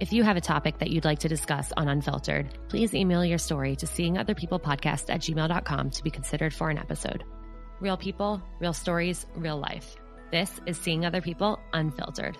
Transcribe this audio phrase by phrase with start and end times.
[0.00, 3.38] If you have a topic that you'd like to discuss on Unfiltered, please email your
[3.38, 7.22] story to seeingotherpeoplepodcast at gmail.com to be considered for an episode.
[7.80, 9.94] Real people, real stories, real life.
[10.32, 12.36] This is Seeing Other People Unfiltered.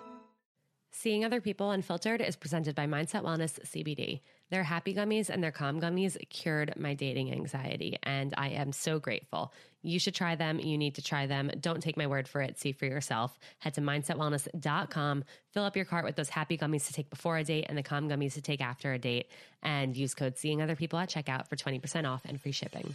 [0.91, 4.21] Seeing Other People Unfiltered is presented by Mindset Wellness CBD.
[4.51, 8.99] Their happy gummies and their calm gummies cured my dating anxiety, and I am so
[8.99, 9.53] grateful.
[9.85, 10.59] You should try them.
[10.59, 11.51] You need to try them.
[11.61, 12.59] Don't take my word for it.
[12.59, 13.39] See for yourself.
[13.59, 17.45] Head to mindsetwellness.com, fill up your cart with those happy gummies to take before a
[17.45, 19.31] date and the calm gummies to take after a date,
[19.63, 22.95] and use code Seeing Other People at checkout for 20% off and free shipping.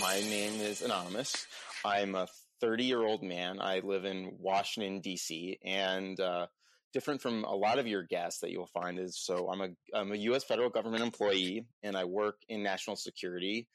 [0.00, 1.46] My name is Anonymous.
[1.84, 2.28] I'm a
[2.60, 3.60] 30 year old man.
[3.60, 6.46] I live in Washington, D.C., and uh,
[6.92, 10.12] different from a lot of your guests that you'll find is so I'm a, I'm
[10.12, 10.44] a U.S.
[10.44, 13.66] federal government employee and I work in national security.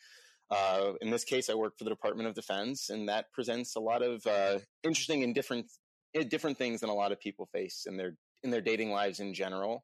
[0.50, 3.80] Uh, in this case, I work for the Department of Defense, and that presents a
[3.80, 5.68] lot of uh, interesting and different
[6.16, 9.20] eh, different things than a lot of people face in their in their dating lives
[9.20, 9.84] in general.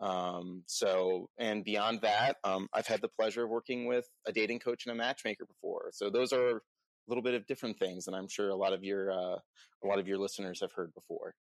[0.00, 4.58] Um, so, and beyond that, um, I've had the pleasure of working with a dating
[4.58, 5.90] coach and a matchmaker before.
[5.92, 6.60] So those are a
[7.06, 9.38] little bit of different things, and I'm sure a lot of your uh,
[9.82, 11.34] a lot of your listeners have heard before.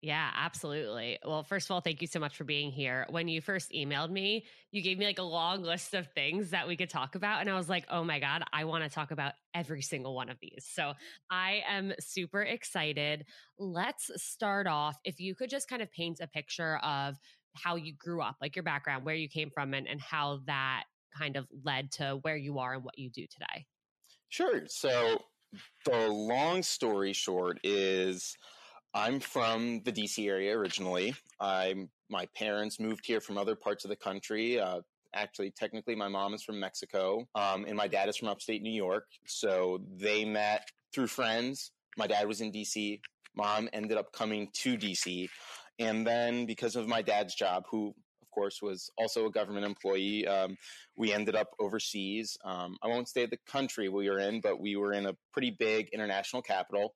[0.00, 1.18] Yeah, absolutely.
[1.24, 3.04] Well, first of all, thank you so much for being here.
[3.10, 6.68] When you first emailed me, you gave me like a long list of things that
[6.68, 7.40] we could talk about.
[7.40, 10.28] And I was like, oh my God, I want to talk about every single one
[10.28, 10.64] of these.
[10.72, 10.92] So
[11.32, 13.24] I am super excited.
[13.58, 14.96] Let's start off.
[15.04, 17.16] If you could just kind of paint a picture of
[17.56, 20.84] how you grew up, like your background, where you came from, and, and how that
[21.16, 23.66] kind of led to where you are and what you do today.
[24.28, 24.62] Sure.
[24.68, 25.22] So
[25.84, 28.36] the long story short is
[28.94, 31.14] I'm from the DC area originally.
[31.40, 34.58] I'm my parents moved here from other parts of the country.
[34.58, 34.80] Uh,
[35.14, 38.72] actually, technically, my mom is from Mexico, um, and my dad is from upstate New
[38.72, 39.04] York.
[39.26, 41.72] So they met through friends.
[41.96, 43.00] My dad was in DC.
[43.36, 45.28] Mom ended up coming to DC,
[45.78, 50.26] and then because of my dad's job, who of course, was also a government employee.
[50.26, 50.56] Um,
[50.96, 52.36] we ended up overseas.
[52.44, 55.50] Um, I won't say the country we were in, but we were in a pretty
[55.50, 56.94] big international capital.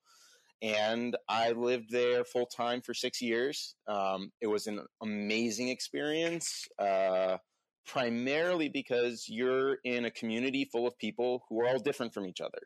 [0.62, 3.74] And I lived there full time for six years.
[3.88, 7.38] Um, it was an amazing experience, uh,
[7.84, 12.40] primarily because you're in a community full of people who are all different from each
[12.40, 12.60] other.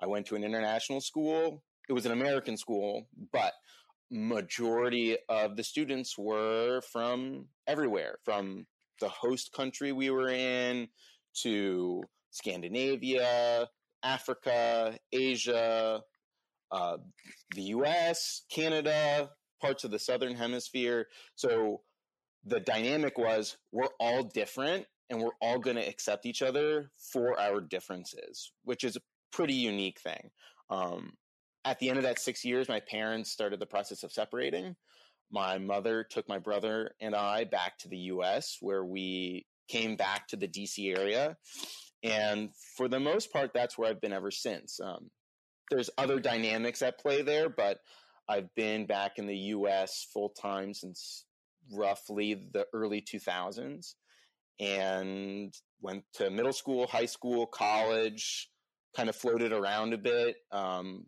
[0.00, 1.62] I went to an international school.
[1.90, 3.52] It was an American school, but
[4.10, 8.66] majority of the students were from everywhere, from
[9.00, 10.88] the host country we were in
[11.42, 13.68] to Scandinavia,
[14.02, 16.02] Africa, Asia,
[16.72, 16.98] uh,
[17.54, 19.30] the US, Canada,
[19.60, 21.06] parts of the Southern Hemisphere.
[21.34, 21.82] So
[22.44, 27.38] the dynamic was we're all different and we're all going to accept each other for
[27.38, 29.00] our differences, which is a
[29.32, 30.30] pretty unique thing.
[30.70, 31.12] Um,
[31.64, 34.76] at the end of that six years, my parents started the process of separating.
[35.30, 40.28] My mother took my brother and I back to the US, where we came back
[40.28, 41.36] to the DC area.
[42.02, 44.78] And for the most part, that's where I've been ever since.
[44.80, 45.10] Um,
[45.70, 47.80] there's other dynamics at play there, but
[48.28, 51.24] I've been back in the US full time since
[51.72, 53.94] roughly the early 2000s
[54.58, 58.48] and went to middle school, high school, college,
[58.96, 61.04] kind of floated around a bit um,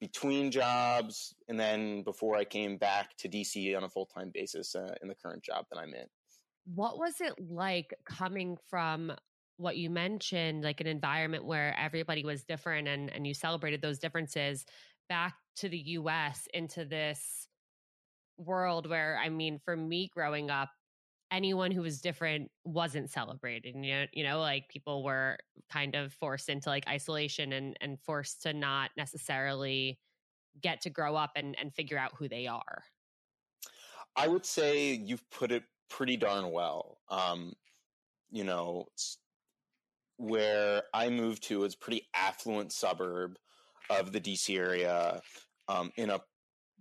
[0.00, 1.34] between jobs.
[1.48, 5.08] And then before I came back to DC on a full time basis uh, in
[5.08, 6.06] the current job that I'm in.
[6.74, 9.12] What was it like coming from
[9.60, 13.98] what you mentioned, like an environment where everybody was different and, and you celebrated those
[13.98, 14.64] differences
[15.08, 17.46] back to the US into this
[18.38, 20.70] world where, I mean, for me growing up,
[21.30, 23.74] anyone who was different wasn't celebrated.
[23.76, 25.36] You know, you know, like people were
[25.70, 29.98] kind of forced into like isolation and and forced to not necessarily
[30.60, 32.82] get to grow up and and figure out who they are.
[34.16, 36.98] I would say you've put it pretty darn well.
[37.10, 37.52] Um,
[38.30, 38.86] you know,
[40.20, 43.36] where I moved to is a pretty affluent suburb
[43.88, 45.20] of the DC area
[45.68, 46.20] um, in a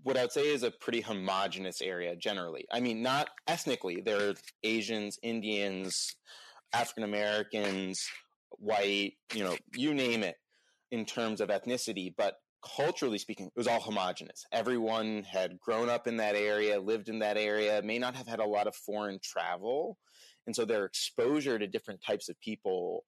[0.04, 2.66] what I would say is a pretty homogenous area generally.
[2.72, 4.02] I mean, not ethnically.
[4.02, 4.34] There are
[4.64, 6.16] Asians, Indians,
[6.74, 8.08] African Americans,
[8.52, 10.36] white, you know, you name it
[10.92, 14.46] in terms of ethnicity, but culturally speaking, it was all homogenous.
[14.54, 18.40] Everyone had grown up in that area, lived in that area, may not have had
[18.40, 19.98] a lot of foreign travel.
[20.48, 23.04] And so their exposure to different types of people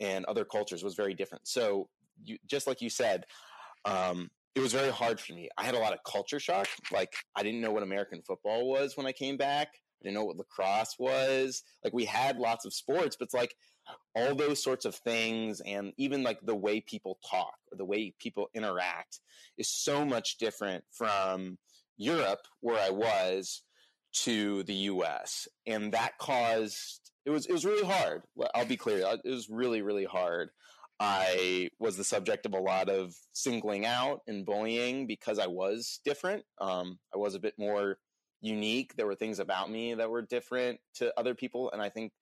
[0.00, 1.46] and other cultures was very different.
[1.46, 1.88] So,
[2.24, 3.24] you, just like you said,
[3.84, 5.48] um, it was very hard for me.
[5.56, 6.66] I had a lot of culture shock.
[6.92, 9.68] Like I didn't know what American football was when I came back.
[9.74, 11.62] I didn't know what lacrosse was.
[11.84, 13.54] Like we had lots of sports, but it's like
[14.14, 18.14] all those sorts of things and even like the way people talk or the way
[18.18, 19.20] people interact
[19.56, 21.56] is so much different from
[21.96, 23.62] Europe where I was
[24.12, 25.48] to the US.
[25.66, 28.22] And that caused it was it was really hard.
[28.54, 29.04] I'll be clear.
[29.22, 30.48] It was really really hard.
[30.98, 36.00] I was the subject of a lot of singling out and bullying because I was
[36.04, 36.42] different.
[36.58, 37.98] Um, I was a bit more
[38.40, 38.96] unique.
[38.96, 42.12] There were things about me that were different to other people, and I think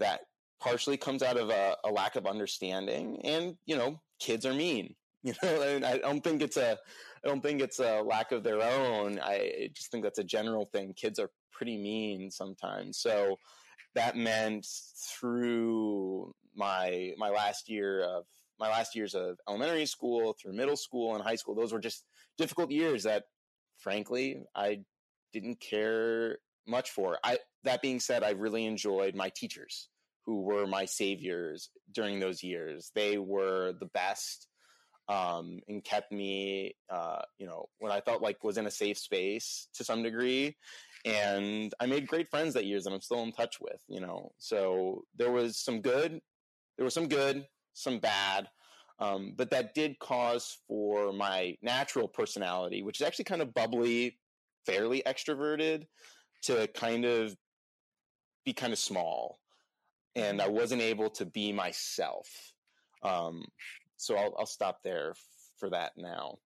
[0.00, 0.20] that
[0.60, 3.20] partially comes out of a, a lack of understanding.
[3.22, 4.94] And you know, kids are mean.
[5.26, 6.78] You know, and I don't think it's a,
[7.24, 9.18] I don't think it's a lack of their own.
[9.20, 10.94] I just think that's a general thing.
[10.94, 12.98] Kids are pretty mean sometimes.
[12.98, 13.36] So
[13.96, 14.66] that meant
[15.18, 18.24] through my my last year of
[18.58, 22.04] my last years of elementary school through middle school and high school those were just
[22.38, 23.24] difficult years that
[23.78, 24.78] frankly i
[25.32, 27.18] didn't care much for.
[27.22, 29.88] I that being said i really enjoyed my teachers
[30.24, 32.90] who were my saviors during those years.
[32.96, 34.48] They were the best
[35.08, 38.98] um, and kept me uh, you know when i felt like was in a safe
[38.98, 40.56] space to some degree
[41.06, 44.30] and i made great friends that years that i'm still in touch with you know
[44.38, 46.20] so there was some good
[46.76, 48.48] there was some good, some bad,
[48.98, 54.18] um, but that did cause for my natural personality, which is actually kind of bubbly,
[54.64, 55.84] fairly extroverted,
[56.42, 57.34] to kind of
[58.44, 59.38] be kind of small,
[60.14, 62.28] and I wasn't able to be myself.
[63.02, 63.44] Um,
[63.96, 65.14] so I'll, I'll stop there
[65.58, 66.38] for that now.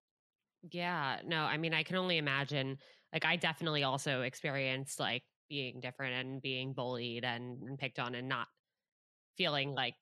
[0.71, 2.79] Yeah, no, I mean, I can only imagine.
[3.13, 8.29] Like, I definitely also experienced like being different and being bullied and, picked on and
[8.29, 8.47] not
[9.37, 9.97] feeling like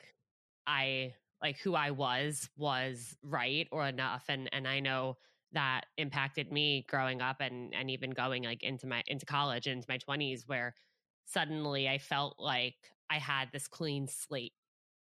[0.67, 5.17] I like who I was was right or enough and and I know
[5.53, 9.87] that impacted me growing up and and even going like into my into college into
[9.89, 10.75] my 20s where
[11.27, 12.75] suddenly I felt like
[13.11, 14.53] I had this clean slate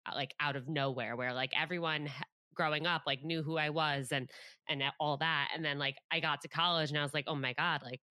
[0.05, 2.09] uh, like out of nowhere where like everyone
[2.55, 4.29] growing up like knew who I was and
[4.69, 7.35] and all that and then like I got to college and I was like oh
[7.35, 8.01] my god like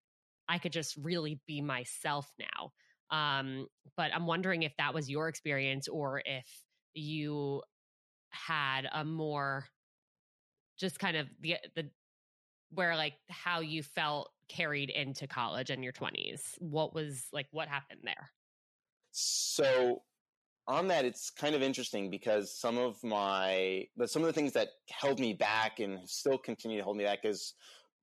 [0.49, 2.73] I could just really be myself now
[3.11, 3.66] Um,
[3.97, 6.47] but I'm wondering if that was your experience or if
[6.94, 7.62] you
[8.30, 9.66] had a more
[10.78, 11.90] just kind of the the
[12.73, 16.54] where like how you felt carried into college in your 20s.
[16.59, 18.30] What was like what happened there?
[19.12, 20.02] So
[20.70, 24.52] on that it's kind of interesting because some of my but some of the things
[24.52, 27.54] that held me back and still continue to hold me back is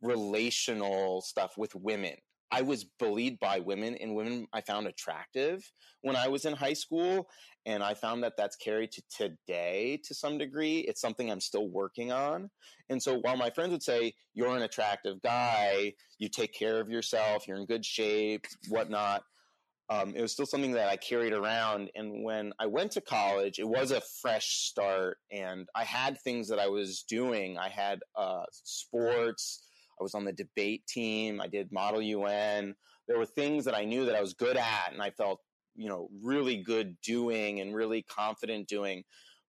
[0.02, 2.14] relational stuff with women
[2.52, 5.70] I was bullied by women and women I found attractive
[6.02, 7.28] when I was in high school.
[7.66, 10.80] And I found that that's carried to today to some degree.
[10.80, 12.50] It's something I'm still working on.
[12.90, 16.90] And so while my friends would say, you're an attractive guy, you take care of
[16.90, 19.24] yourself, you're in good shape, whatnot,
[19.90, 21.90] um, it was still something that I carried around.
[21.96, 25.18] And when I went to college, it was a fresh start.
[25.32, 27.58] And I had things that I was doing.
[27.58, 29.68] I had uh, sports,
[30.00, 31.42] I was on the debate team.
[31.42, 32.76] I did Model UN.
[33.08, 35.40] There were things that I knew that I was good at, and I felt
[35.76, 39.04] you know really good doing and really confident doing.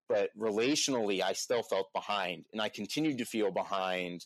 [0.08, 4.24] But relationally, I still felt behind, and I continued to feel behind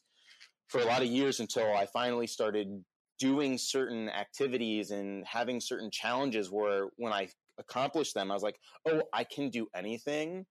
[0.69, 2.85] for a lot of years until I finally started
[3.23, 8.59] doing certain activities and having certain challenges where when I accomplished them, I was like,
[8.85, 10.45] oh, I can do anything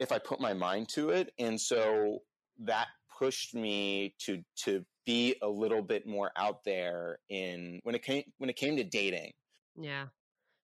[0.00, 1.32] if I put my mind to it.
[1.38, 2.18] And so
[2.64, 8.02] that pushed me to to be a little bit more out there in when it
[8.02, 9.30] came when it came to dating.
[9.76, 10.06] Yeah.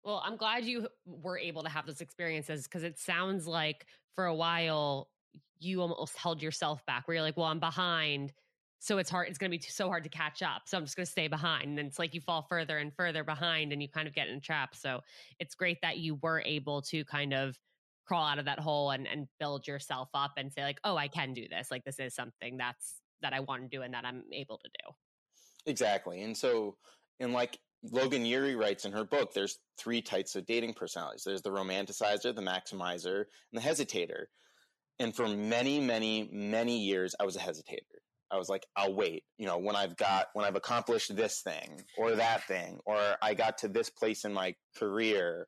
[0.05, 4.27] Well, I'm glad you were able to have those experiences because it sounds like for
[4.27, 5.09] a while
[5.59, 8.31] you almost held yourself back where you're like, well, I'm behind.
[8.79, 9.27] So it's hard.
[9.27, 10.63] It's going to be so hard to catch up.
[10.65, 11.79] So I'm just going to stay behind.
[11.79, 14.37] And it's like you fall further and further behind and you kind of get in
[14.37, 14.75] a trap.
[14.75, 15.01] So
[15.39, 17.57] it's great that you were able to kind of
[18.05, 21.07] crawl out of that hole and, and build yourself up and say like, oh, I
[21.07, 21.69] can do this.
[21.71, 24.69] Like this is something that's that I want to do and that I'm able to
[24.69, 24.93] do.
[25.65, 26.21] Exactly.
[26.21, 26.77] And so
[27.19, 31.23] and like Logan Ury writes in her book, there's three types of dating personalities.
[31.23, 34.25] There's the romanticizer, the maximizer, and the hesitator.
[34.99, 37.99] And for many, many, many years, I was a hesitator.
[38.31, 39.23] I was like, I'll wait.
[39.37, 43.33] You know, when I've got, when I've accomplished this thing or that thing, or I
[43.33, 45.47] got to this place in my career,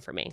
[0.00, 0.32] for me.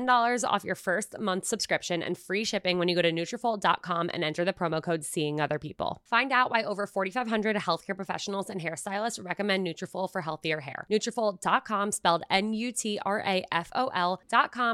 [0.07, 4.23] $10 off your first month subscription and free shipping when you go to Nutrafol.com and
[4.23, 6.01] enter the promo code Seeing Other People.
[6.05, 10.87] Find out why over 4,500 healthcare professionals and hairstylists recommend Nutrafol for healthier hair.
[10.91, 12.83] Nutrafol.com, spelled N-U-T-R-A-F-O-L.com,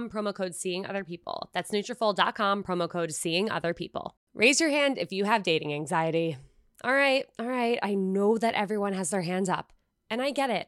[0.10, 1.50] promo code Seeing Other People.
[1.54, 4.16] That's Nutrafol.com, promo code Seeing Other People.
[4.34, 6.38] Raise your hand if you have dating anxiety.
[6.84, 9.74] All right, all right, I know that everyone has their hands up,
[10.12, 10.68] and I get it.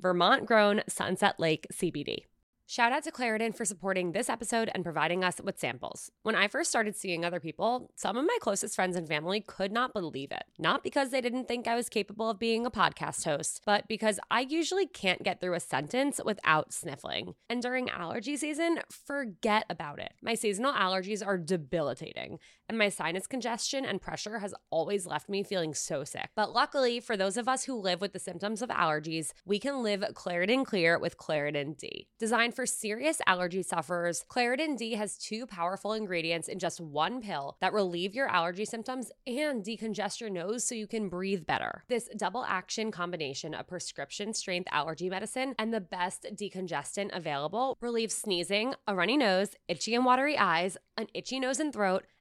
[0.00, 2.24] Vermont grown Sunset Lake CBD.
[2.70, 6.10] Shout out to Claritin for supporting this episode and providing us with samples.
[6.22, 9.72] When I first started seeing other people, some of my closest friends and family could
[9.72, 10.44] not believe it.
[10.58, 14.20] Not because they didn't think I was capable of being a podcast host, but because
[14.30, 17.36] I usually can't get through a sentence without sniffling.
[17.48, 20.12] And during allergy season, forget about it.
[20.20, 25.42] My seasonal allergies are debilitating, and my sinus congestion and pressure has always left me
[25.42, 26.28] feeling so sick.
[26.36, 29.82] But luckily, for those of us who live with the symptoms of allergies, we can
[29.82, 32.08] live Claritin Clear with Claritin D.
[32.18, 37.56] Designed for serious allergy sufferers, Claritin D has two powerful ingredients in just one pill
[37.60, 41.84] that relieve your allergy symptoms and decongest your nose so you can breathe better.
[41.88, 48.14] This double action combination of prescription strength allergy medicine and the best decongestant available relieves
[48.14, 52.04] sneezing, a runny nose, itchy and watery eyes, an itchy nose and throat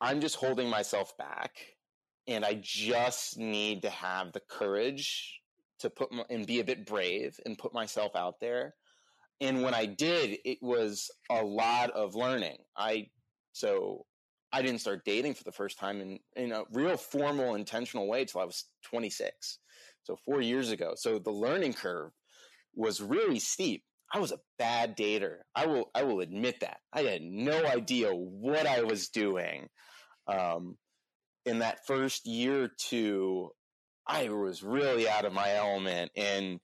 [0.00, 1.52] I'm just holding myself back
[2.26, 5.40] and I just need to have the courage
[5.80, 8.74] to put my, and be a bit brave and put myself out there.
[9.40, 12.58] And when I did, it was a lot of learning.
[12.76, 13.08] I
[13.52, 14.06] so
[14.52, 18.24] I didn't start dating for the first time in in a real formal, intentional way
[18.24, 19.58] till I was 26.
[20.04, 20.92] So four years ago.
[20.96, 22.12] So the learning curve
[22.74, 23.84] was really steep.
[24.14, 25.38] I was a bad dater.
[25.54, 26.78] I will I will admit that.
[26.92, 29.68] I had no idea what I was doing
[30.26, 30.76] um,
[31.44, 33.50] in that first year or two,
[34.06, 36.60] I was really out of my element and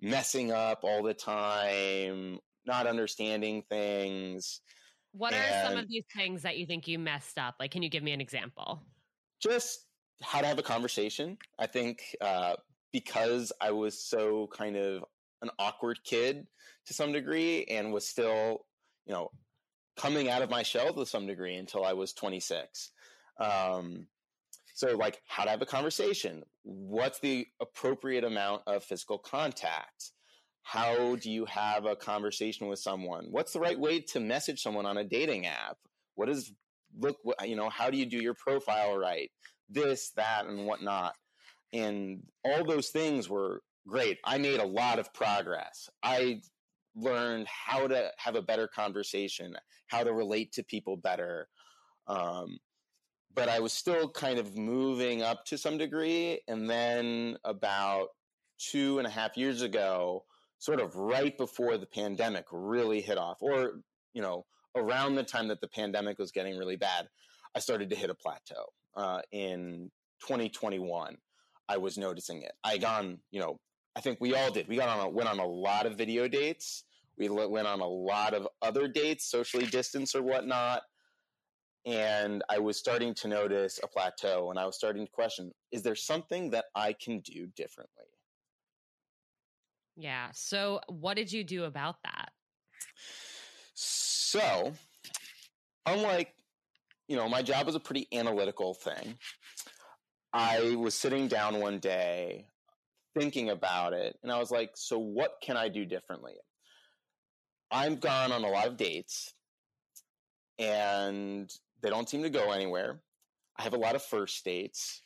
[0.00, 4.60] messing up all the time, not understanding things.
[5.12, 7.56] What are some of these things that you think you messed up?
[7.58, 8.82] Like, can you give me an example?
[9.40, 9.86] Just
[10.22, 11.38] how to have a conversation.
[11.58, 12.54] I think uh,
[12.92, 15.04] because I was so kind of
[15.42, 16.46] an awkward kid
[16.88, 18.64] to some degree and was still,
[19.06, 19.30] you know,
[19.96, 22.90] coming out of my shell to some degree until I was 26.
[23.38, 24.06] Um,
[24.74, 26.44] so, like, how to have a conversation?
[26.62, 30.12] What's the appropriate amount of physical contact?
[30.62, 33.28] How do you have a conversation with someone?
[33.30, 35.78] What's the right way to message someone on a dating app?
[36.14, 36.52] What is
[36.98, 37.16] look?
[37.44, 39.30] You know, how do you do your profile right?
[39.68, 41.14] This, that, and whatnot.
[41.72, 44.18] And all those things were great.
[44.24, 45.90] I made a lot of progress.
[46.02, 46.40] I
[47.00, 49.54] learned how to have a better conversation,
[49.86, 51.48] how to relate to people better.
[52.06, 52.58] Um,
[53.34, 56.40] but I was still kind of moving up to some degree.
[56.48, 58.08] And then about
[58.58, 60.24] two and a half years ago,
[60.58, 63.80] sort of right before the pandemic really hit off, or,
[64.12, 64.44] you know,
[64.76, 67.08] around the time that the pandemic was getting really bad,
[67.54, 68.64] I started to hit a plateau.
[68.96, 69.90] Uh, in
[70.22, 71.16] 2021,
[71.68, 72.52] I was noticing it.
[72.64, 73.60] I gone, you know,
[73.94, 74.68] I think we all did.
[74.68, 76.84] We got on a, went on a lot of video dates
[77.18, 80.82] we went on a lot of other dates, socially distanced or whatnot.
[81.84, 85.82] And I was starting to notice a plateau and I was starting to question is
[85.82, 88.04] there something that I can do differently?
[89.96, 90.28] Yeah.
[90.32, 92.30] So, what did you do about that?
[93.74, 94.72] So,
[95.86, 96.34] unlike,
[97.08, 99.14] you know, my job was a pretty analytical thing.
[100.32, 102.46] I was sitting down one day
[103.18, 106.34] thinking about it, and I was like, so what can I do differently?
[107.70, 109.34] I've gone on a lot of dates,
[110.58, 111.50] and
[111.82, 113.00] they don't seem to go anywhere.
[113.56, 115.02] I have a lot of first dates,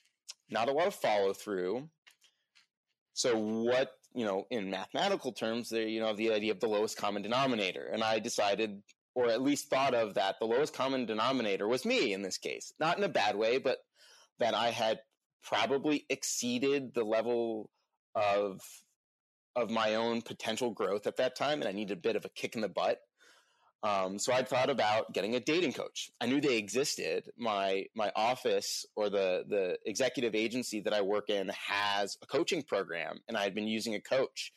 [0.50, 1.88] not a lot of follow through.
[3.14, 6.96] So, what you know, in mathematical terms, there you know the idea of the lowest
[6.96, 8.82] common denominator, and I decided,
[9.14, 12.72] or at least thought of that the lowest common denominator was me in this case,
[12.78, 13.78] not in a bad way, but
[14.38, 15.00] that I had
[15.42, 17.70] probably exceeded the level
[18.14, 18.60] of
[19.56, 22.30] of my own potential growth at that time, and I needed a bit of a
[22.30, 23.00] kick in the butt.
[23.84, 26.10] Um, so I thought about getting a dating coach.
[26.20, 27.30] I knew they existed.
[27.36, 32.62] My my office or the the executive agency that I work in has a coaching
[32.62, 34.52] program, and I had been using a coach.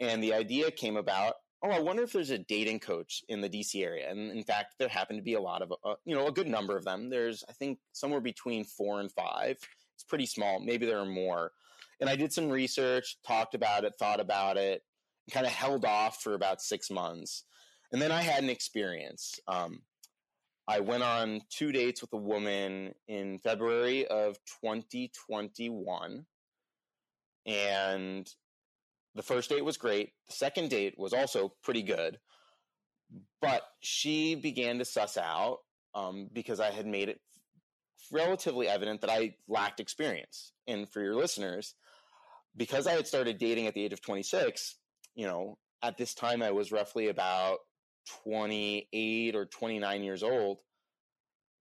[0.00, 1.34] And the idea came about.
[1.62, 4.10] Oh, I wonder if there's a dating coach in the DC area.
[4.10, 6.46] And in fact, there happened to be a lot of, uh, you know, a good
[6.46, 7.08] number of them.
[7.08, 9.56] There's, I think, somewhere between four and five.
[9.94, 10.60] It's pretty small.
[10.60, 11.52] Maybe there are more.
[12.00, 14.82] And I did some research, talked about it, thought about it,
[15.30, 17.44] kind of held off for about six months
[17.94, 19.38] and then I had an experience.
[19.46, 19.82] Um,
[20.66, 26.26] I went on two dates with a woman in February of 2021.
[27.46, 28.28] And
[29.14, 30.10] the first date was great.
[30.26, 32.18] The second date was also pretty good.
[33.40, 35.58] But she began to suss out
[35.94, 37.20] um, because I had made it
[38.10, 40.52] relatively evident that I lacked experience.
[40.66, 41.76] And for your listeners,
[42.56, 44.76] because I had started dating at the age of 26,
[45.14, 47.58] you know, at this time I was roughly about
[48.24, 50.58] 28 or 29 years old,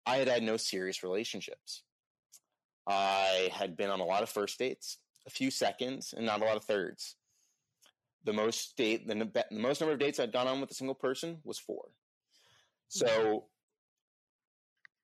[0.07, 1.83] I had had no serious relationships.
[2.87, 6.45] I had been on a lot of first dates, a few seconds, and not a
[6.45, 7.17] lot of thirds.
[8.25, 10.95] The most date, the, the most number of dates I'd gone on with a single
[10.95, 11.85] person was four.
[12.89, 13.37] So mm-hmm.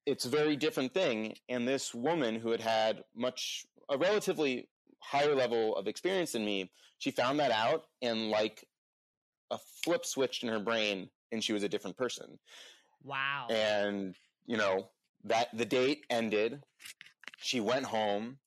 [0.07, 1.35] it's a very different thing.
[1.49, 4.69] And this woman who had had much, a relatively
[5.01, 8.67] higher level of experience than me, she found that out and like
[9.51, 12.39] a flip switched in her brain and she was a different person.
[13.03, 13.47] Wow.
[13.51, 14.15] And,
[14.47, 14.89] you know,
[15.25, 16.63] that the date ended.
[17.39, 18.39] She went home.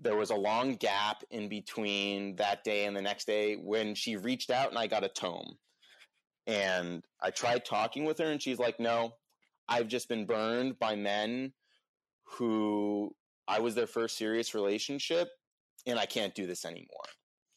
[0.00, 4.16] There was a long gap in between that day and the next day when she
[4.16, 5.56] reached out and I got a tome.
[6.46, 9.14] And I tried talking with her and she's like, "No,
[9.68, 11.54] I've just been burned by men
[12.24, 13.14] who
[13.48, 15.28] I was their first serious relationship
[15.86, 17.04] and I can't do this anymore."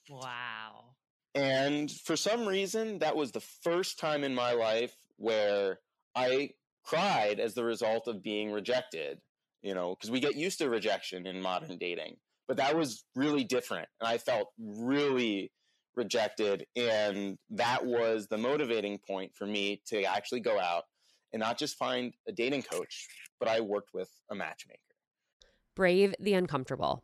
[0.10, 0.96] Wow.
[1.36, 5.80] And for some reason, that was the first time in my life where
[6.16, 6.52] I
[6.84, 9.20] cried as the result of being rejected,
[9.62, 12.16] you know, because we get used to rejection in modern dating.
[12.48, 13.90] But that was really different.
[14.00, 15.52] And I felt really
[15.96, 16.66] rejected.
[16.76, 20.86] And that was the motivating point for me to actually go out
[21.34, 23.08] and not just find a dating coach,
[23.40, 24.80] but I worked with a matchmaker.
[25.76, 27.04] Brave the uncomfortable.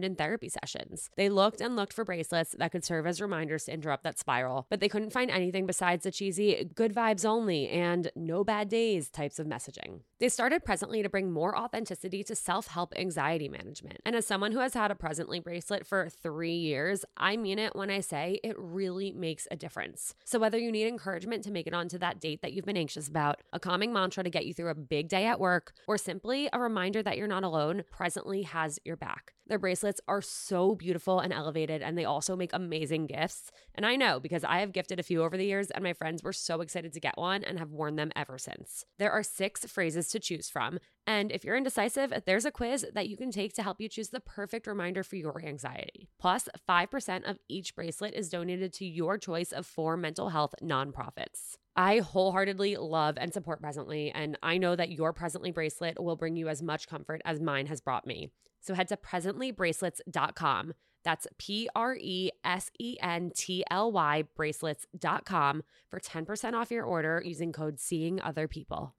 [0.03, 1.09] in therapy sessions.
[1.17, 4.67] They looked and looked for bracelets that could serve as reminders to interrupt that spiral,
[4.69, 9.09] but they couldn't find anything besides the cheesy good vibes only and no bad days
[9.09, 10.01] types of messaging.
[10.21, 14.01] They started presently to bring more authenticity to self help anxiety management.
[14.05, 17.75] And as someone who has had a presently bracelet for three years, I mean it
[17.75, 20.13] when I say it really makes a difference.
[20.23, 23.07] So whether you need encouragement to make it onto that date that you've been anxious
[23.07, 26.47] about, a calming mantra to get you through a big day at work, or simply
[26.53, 29.33] a reminder that you're not alone, presently has your back.
[29.47, 33.51] Their bracelets are so beautiful and elevated, and they also make amazing gifts.
[33.75, 36.23] And I know because I have gifted a few over the years, and my friends
[36.23, 38.85] were so excited to get one and have worn them ever since.
[38.97, 40.79] There are six phrases to choose from.
[41.07, 44.09] And if you're indecisive, there's a quiz that you can take to help you choose
[44.09, 46.07] the perfect reminder for your anxiety.
[46.19, 51.57] Plus, 5% of each bracelet is donated to your choice of four mental health nonprofits.
[51.75, 56.35] I wholeheartedly love and support Presently, and I know that your Presently bracelet will bring
[56.35, 58.29] you as much comfort as mine has brought me.
[58.59, 60.73] So head to presentlybracelets.com.
[61.03, 66.85] That's P R E S E N T L Y bracelets.com for 10% off your
[66.85, 68.95] order using code Seeing Other People.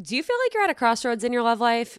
[0.00, 1.98] Do you feel like you're at a crossroads in your love life?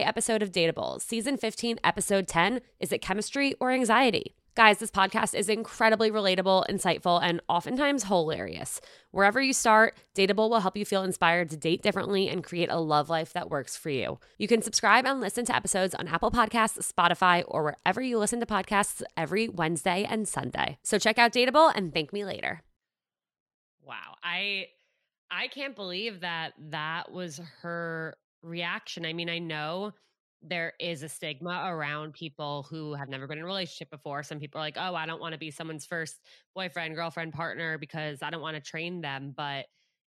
[0.00, 4.34] episode of Dateable, season 15, episode 10 Is it chemistry or anxiety?
[4.54, 8.82] Guys, this podcast is incredibly relatable, insightful, and oftentimes hilarious.
[9.10, 12.78] Wherever you start, Dateable will help you feel inspired to date differently and create a
[12.78, 14.18] love life that works for you.
[14.36, 18.40] You can subscribe and listen to episodes on Apple Podcasts, Spotify, or wherever you listen
[18.40, 20.76] to podcasts every Wednesday and Sunday.
[20.82, 22.60] So check out Dateable and thank me later.
[23.82, 24.16] Wow.
[24.22, 24.66] I
[25.30, 29.06] I can't believe that that was her reaction.
[29.06, 29.92] I mean, I know
[30.42, 34.22] there is a stigma around people who have never been in a relationship before.
[34.22, 36.16] Some people are like, oh, I don't want to be someone's first
[36.54, 39.32] boyfriend, girlfriend, partner because I don't want to train them.
[39.36, 39.66] But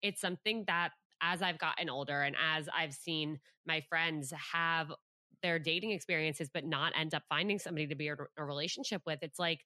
[0.01, 0.89] it's something that
[1.21, 4.91] as I've gotten older and as I've seen my friends have
[5.41, 9.19] their dating experiences, but not end up finding somebody to be in a relationship with,
[9.21, 9.61] it's like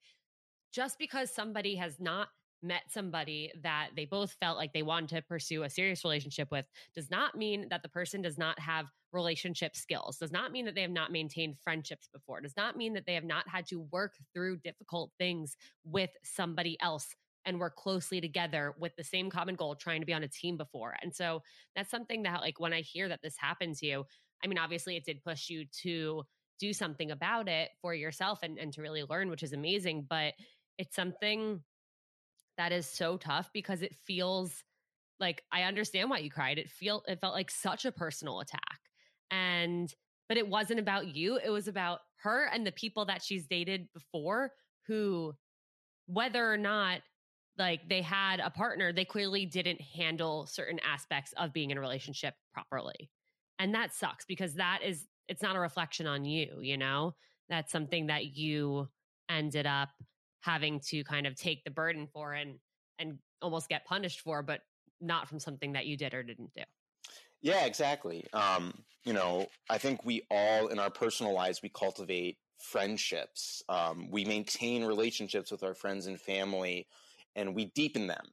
[0.72, 2.30] just because somebody has not
[2.64, 6.66] met somebody that they both felt like they wanted to pursue a serious relationship with
[6.96, 10.74] does not mean that the person does not have relationship skills does not mean that
[10.74, 13.82] they have not maintained friendships before does not mean that they have not had to
[13.92, 19.56] work through difficult things with somebody else and work closely together with the same common
[19.56, 20.96] goal trying to be on a team before.
[21.02, 21.42] And so
[21.76, 24.06] that's something that like when i hear that this happened to you
[24.44, 26.24] i mean obviously it did push you to
[26.60, 30.34] do something about it for yourself and, and to really learn which is amazing but
[30.78, 31.62] it's something
[32.58, 34.64] that is so tough because it feels
[35.20, 36.58] like I understand why you cried.
[36.58, 38.80] It feel it felt like such a personal attack.
[39.30, 39.94] And
[40.28, 41.40] but it wasn't about you.
[41.44, 44.52] It was about her and the people that she's dated before
[44.88, 45.34] who
[46.08, 47.02] whether or not
[47.58, 51.82] like they had a partner, they clearly didn't handle certain aspects of being in a
[51.82, 53.10] relationship properly.
[53.60, 57.14] And that sucks because that is it's not a reflection on you, you know?
[57.50, 58.88] That's something that you
[59.30, 59.90] ended up
[60.42, 62.60] having to kind of take the burden for and
[63.00, 64.62] and almost get punished for but
[65.00, 66.64] not from something that you did or didn't do.
[67.42, 68.26] Yeah exactly.
[68.34, 73.64] Um you know i think we all in our personal lives we cultivate friendships.
[73.68, 76.88] Um, we maintain relationships with our friends and family
[77.36, 78.26] and we deepen them.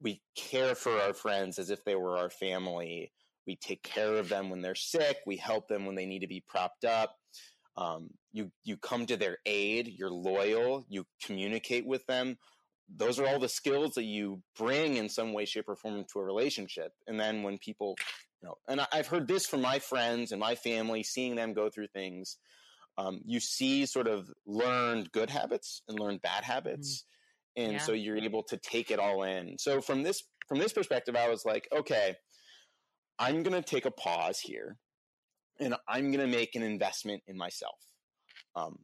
[0.00, 3.12] We care for our friends as if they were our family.
[3.46, 5.18] We take care of them when they're sick.
[5.26, 7.16] We help them when they need to be propped up
[7.76, 12.36] um, you you come to their aid you're loyal you communicate with them
[12.94, 16.18] those are all the skills that you bring in some way shape or form to
[16.18, 17.96] a relationship and then when people
[18.42, 21.68] you know and i've heard this from my friends and my family seeing them go
[21.68, 22.36] through things
[22.96, 27.04] um, you see sort of learned good habits and learned bad habits
[27.58, 27.64] mm.
[27.64, 27.78] and yeah.
[27.78, 31.28] so you're able to take it all in so from this from this perspective i
[31.28, 32.14] was like okay
[33.18, 34.76] i'm going to take a pause here
[35.60, 37.78] and I'm going to make an investment in myself.
[38.56, 38.78] Um,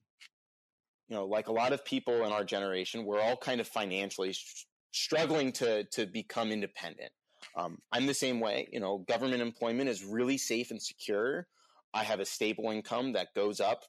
[1.09, 4.33] you know, like a lot of people in our generation, we're all kind of financially
[4.33, 7.11] sh- struggling to to become independent.
[7.57, 8.69] Um, I'm the same way.
[8.73, 11.47] You know, government employment is really safe and secure.
[11.93, 13.83] I have a stable income that goes up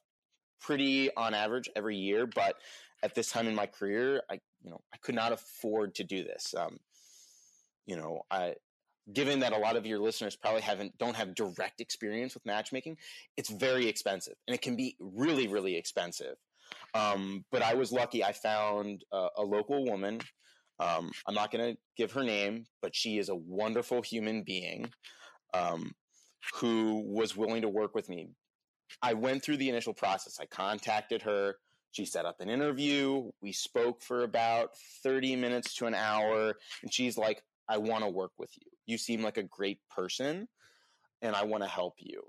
[0.60, 2.56] pretty on average every year, but
[3.02, 6.24] at this time in my career, I you know I could not afford to do
[6.24, 6.54] this.
[6.56, 6.78] Um,
[7.86, 8.54] you know, I
[9.12, 12.96] given that a lot of your listeners probably haven't don't have direct experience with matchmaking
[13.36, 16.36] it's very expensive and it can be really really expensive.
[16.94, 20.20] Um, but i was lucky i found a, a local woman
[20.78, 24.90] um, i'm not going to give her name but she is a wonderful human being
[25.54, 25.92] um,
[26.54, 28.28] who was willing to work with me.
[29.00, 30.38] I went through the initial process.
[30.40, 31.56] I contacted her.
[31.92, 33.30] She set up an interview.
[33.40, 34.70] We spoke for about
[35.02, 38.70] 30 minutes to an hour and she's like I want to work with you.
[38.86, 40.48] You seem like a great person
[41.22, 42.22] and I want to help you.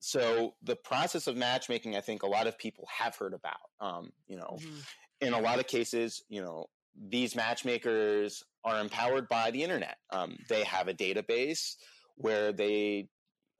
[0.00, 3.70] So the process of matchmaking, I think a lot of people have heard about.
[3.80, 4.80] Um, you know, mm-hmm.
[5.22, 6.66] in a lot of cases, you know,
[7.08, 9.96] these matchmakers are empowered by the internet.
[10.10, 11.76] Um, they have a database
[12.16, 13.08] where they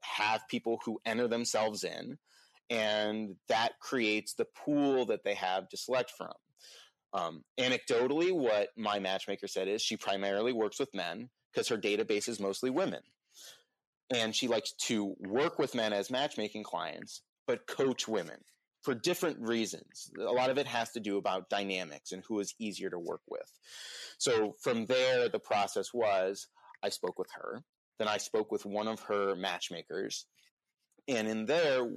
[0.01, 2.17] have people who enter themselves in,
[2.69, 6.31] and that creates the pool that they have to select from.
[7.15, 12.27] Um, anecdotally, what my matchmaker said is she primarily works with men because her database
[12.27, 13.01] is mostly women.
[14.13, 18.39] And she likes to work with men as matchmaking clients, but coach women
[18.83, 20.11] for different reasons.
[20.19, 23.21] A lot of it has to do about dynamics and who is easier to work
[23.27, 23.49] with.
[24.19, 26.47] So from there, the process was
[26.83, 27.63] I spoke with her,
[27.97, 30.27] then I spoke with one of her matchmakers,
[31.07, 31.87] and in there,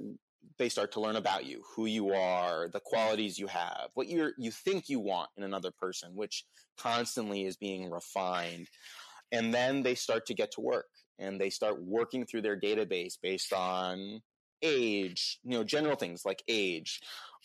[0.57, 4.31] they start to learn about you, who you are, the qualities you have, what you
[4.37, 6.45] you think you want in another person, which
[6.77, 8.67] constantly is being refined.
[9.31, 10.87] And then they start to get to work
[11.19, 14.21] and they start working through their database based on
[14.61, 16.99] age, you know, general things like age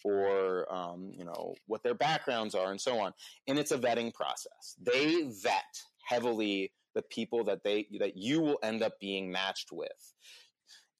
[0.05, 3.13] or, um, you know, what their backgrounds are and so on.
[3.47, 4.77] And it's a vetting process.
[4.81, 5.63] They vet
[6.07, 10.15] heavily the people that they, that you will end up being matched with.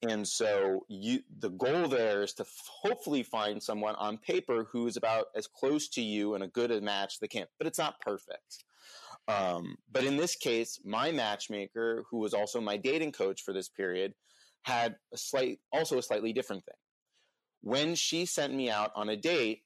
[0.09, 4.87] And so you, the goal there is to f- hopefully find someone on paper who
[4.87, 7.79] is about as close to you and a good a match they can, but it's
[7.79, 8.65] not perfect.
[9.29, 13.69] Um, but in this case, my matchmaker, who was also my dating coach for this
[13.69, 14.15] period,
[14.63, 16.75] had a slight, also a slightly different thing.
[17.63, 19.63] When she sent me out on a date,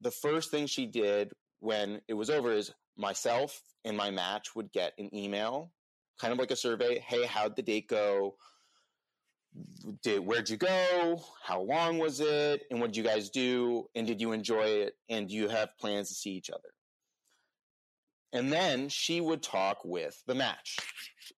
[0.00, 4.72] the first thing she did when it was over is myself and my match would
[4.72, 5.72] get an email,
[6.20, 6.98] kind of like a survey.
[6.98, 8.36] Hey, how'd the date go?
[10.02, 11.22] Did, where'd you go?
[11.42, 12.62] How long was it?
[12.70, 13.86] And what did you guys do?
[13.94, 14.94] And did you enjoy it?
[15.08, 16.70] And do you have plans to see each other?
[18.32, 20.78] And then she would talk with the match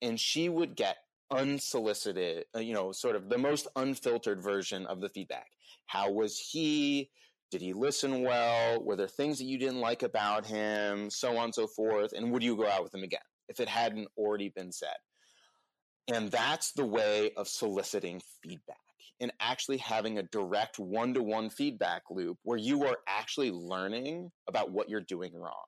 [0.00, 0.96] and she would get
[1.30, 5.48] unsolicited, uh, you know, sort of the most unfiltered version of the feedback.
[5.86, 7.10] How was he?
[7.50, 8.82] Did he listen well?
[8.82, 11.10] Were there things that you didn't like about him?
[11.10, 12.12] So on and so forth.
[12.12, 14.96] And would you go out with him again if it hadn't already been said?
[16.12, 18.76] And that's the way of soliciting feedback
[19.20, 24.30] and actually having a direct one to one feedback loop where you are actually learning
[24.48, 25.64] about what you're doing wrong.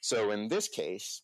[0.00, 1.22] So in this case,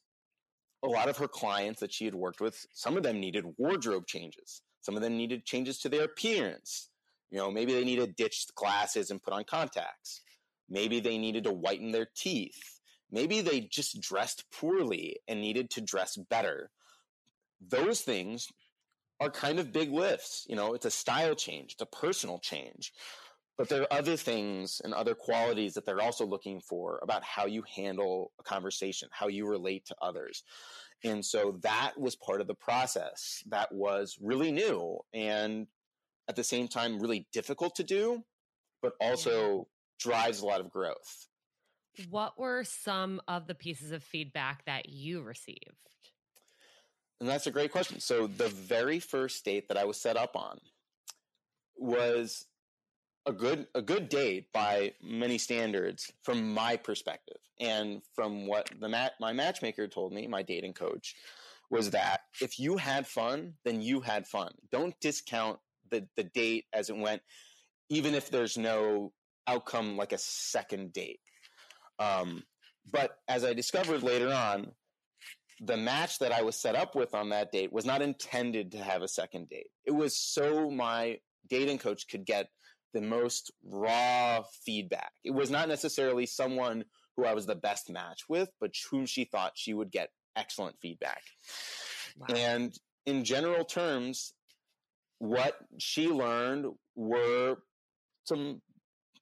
[0.83, 4.07] a lot of her clients that she had worked with, some of them needed wardrobe
[4.07, 4.63] changes.
[4.81, 6.89] Some of them needed changes to their appearance.
[7.31, 10.23] You know, maybe they needed to ditch glasses and put on contacts.
[10.69, 12.81] Maybe they needed to whiten their teeth.
[13.11, 16.71] Maybe they just dressed poorly and needed to dress better.
[17.61, 18.49] Those things
[19.21, 20.47] are kind of big lifts.
[20.49, 22.93] You know, it's a style change, it's a personal change.
[23.59, 27.45] But there are other things and other qualities that they're also looking for about how
[27.45, 30.45] you handle a conversation, how you relate to others.
[31.05, 35.67] And so that was part of the process that was really new and
[36.27, 38.23] at the same time really difficult to do,
[38.81, 40.09] but also mm-hmm.
[40.11, 41.29] drives a lot of growth.
[42.09, 45.97] What were some of the pieces of feedback that you received?
[47.21, 48.01] And that's a great question.
[48.01, 50.59] So the very first date that I was set up on
[51.77, 52.47] was
[53.27, 57.37] a good a good date by many standards from my perspective.
[57.61, 61.15] And from what the mat, my matchmaker told me my dating coach
[61.71, 64.53] was that if you had fun then you had fun.
[64.73, 65.59] Don't discount
[65.91, 67.23] the the date as it went
[67.91, 69.13] even if there's no
[69.47, 71.21] outcome like a second date.
[71.99, 72.45] Um,
[72.91, 74.73] but as i discovered later on
[75.61, 78.79] the match that i was set up with on that date was not intended to
[78.79, 81.19] have a second date it was so my
[81.49, 82.49] dating coach could get
[82.93, 85.13] the most raw feedback.
[85.25, 86.85] It was not necessarily someone
[87.17, 90.77] who I was the best match with, but whom she thought she would get excellent
[90.81, 91.23] feedback.
[92.19, 92.35] Wow.
[92.35, 92.75] And
[93.07, 94.33] in general terms,
[95.19, 97.57] what she learned were
[98.25, 98.61] some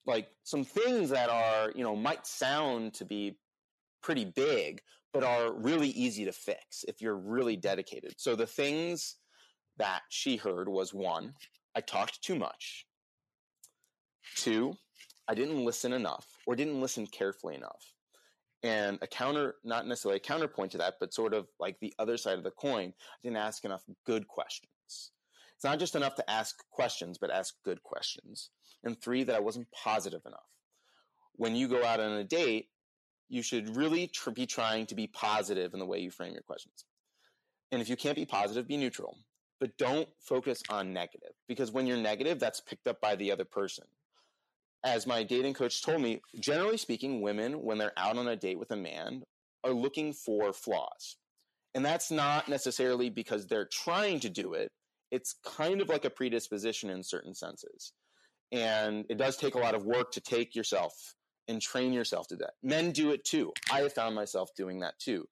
[0.07, 3.37] like some things that are, you know, might sound to be
[4.03, 4.81] pretty big,
[5.18, 8.14] but are really easy to fix if you're really dedicated.
[8.18, 9.16] So the things
[9.76, 11.35] that she heard was one,
[11.74, 12.87] I talked too much.
[14.37, 14.74] Two,
[15.26, 17.94] I didn't listen enough or didn't listen carefully enough.
[18.62, 22.16] And a counter, not necessarily a counterpoint to that, but sort of like the other
[22.16, 24.70] side of the coin, I didn't ask enough good questions.
[24.87, 28.50] It's not just enough to ask questions, but ask good questions.
[28.85, 30.46] And three, that I wasn't positive enough.
[31.33, 32.68] When you go out on a date,
[33.28, 36.42] you should really tr- be trying to be positive in the way you frame your
[36.42, 36.84] questions.
[37.70, 39.18] And if you can't be positive, be neutral.
[39.60, 43.44] But don't focus on negative because when you're negative, that's picked up by the other
[43.44, 43.84] person
[44.84, 48.58] as my dating coach told me, generally speaking, women, when they're out on a date
[48.58, 49.22] with a man,
[49.64, 51.16] are looking for flaws.
[51.74, 54.68] And that's not necessarily because they're trying to do it,
[55.10, 57.92] it's kind of like a predisposition in certain senses.
[58.52, 61.14] And it does take a lot of work to take yourself
[61.48, 62.54] and train yourself to that.
[62.62, 63.52] Men do it too.
[63.72, 65.26] I have found myself doing that too.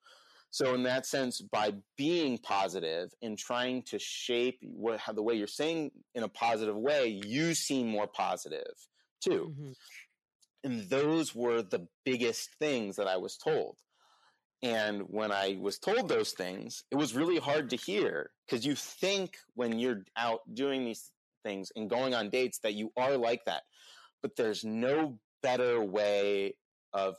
[0.51, 5.35] So, in that sense, by being positive and trying to shape what, how the way
[5.35, 8.75] you're saying in a positive way, you seem more positive
[9.21, 9.53] too.
[9.53, 9.73] Mm-hmm.
[10.65, 13.77] And those were the biggest things that I was told.
[14.63, 18.75] And when I was told those things, it was really hard to hear because you
[18.75, 21.13] think when you're out doing these
[21.45, 23.63] things and going on dates that you are like that.
[24.23, 26.53] But there's no better way
[26.93, 27.15] of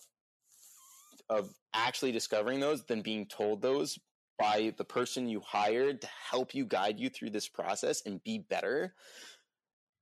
[1.29, 3.97] of actually discovering those than being told those
[4.37, 8.39] by the person you hired to help you guide you through this process and be
[8.49, 8.93] better.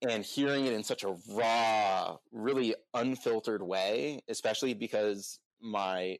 [0.08, 6.18] And hearing it in such a raw really unfiltered way especially because my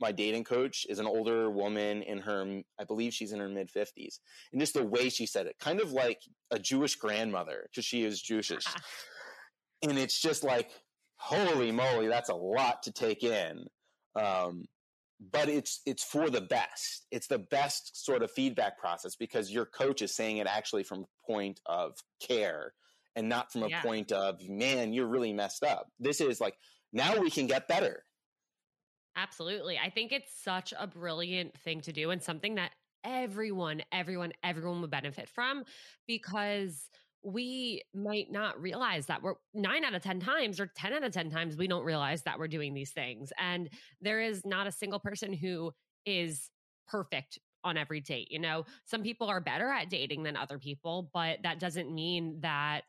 [0.00, 3.68] my dating coach is an older woman in her i believe she's in her mid
[3.70, 4.20] 50s
[4.52, 6.20] and just the way she said it kind of like
[6.52, 8.50] a jewish grandmother because she is jewish
[9.82, 10.70] and it's just like
[11.18, 13.66] holy moly that's a lot to take in
[14.16, 14.64] um,
[15.32, 17.06] but it's it's for the best.
[17.10, 21.00] It's the best sort of feedback process because your coach is saying it actually from
[21.00, 22.72] a point of care
[23.16, 23.82] and not from a yeah.
[23.82, 25.88] point of man you're really messed up.
[25.98, 26.54] This is like
[26.92, 28.04] now we can get better.
[29.16, 29.78] Absolutely.
[29.78, 32.70] I think it's such a brilliant thing to do and something that
[33.04, 35.64] everyone everyone everyone would benefit from
[36.06, 36.88] because
[37.32, 41.12] we might not realize that we're nine out of 10 times or 10 out of
[41.12, 43.32] 10 times we don't realize that we're doing these things.
[43.38, 43.68] And
[44.00, 45.72] there is not a single person who
[46.06, 46.50] is
[46.86, 48.28] perfect on every date.
[48.30, 52.40] You know, some people are better at dating than other people, but that doesn't mean
[52.40, 52.82] that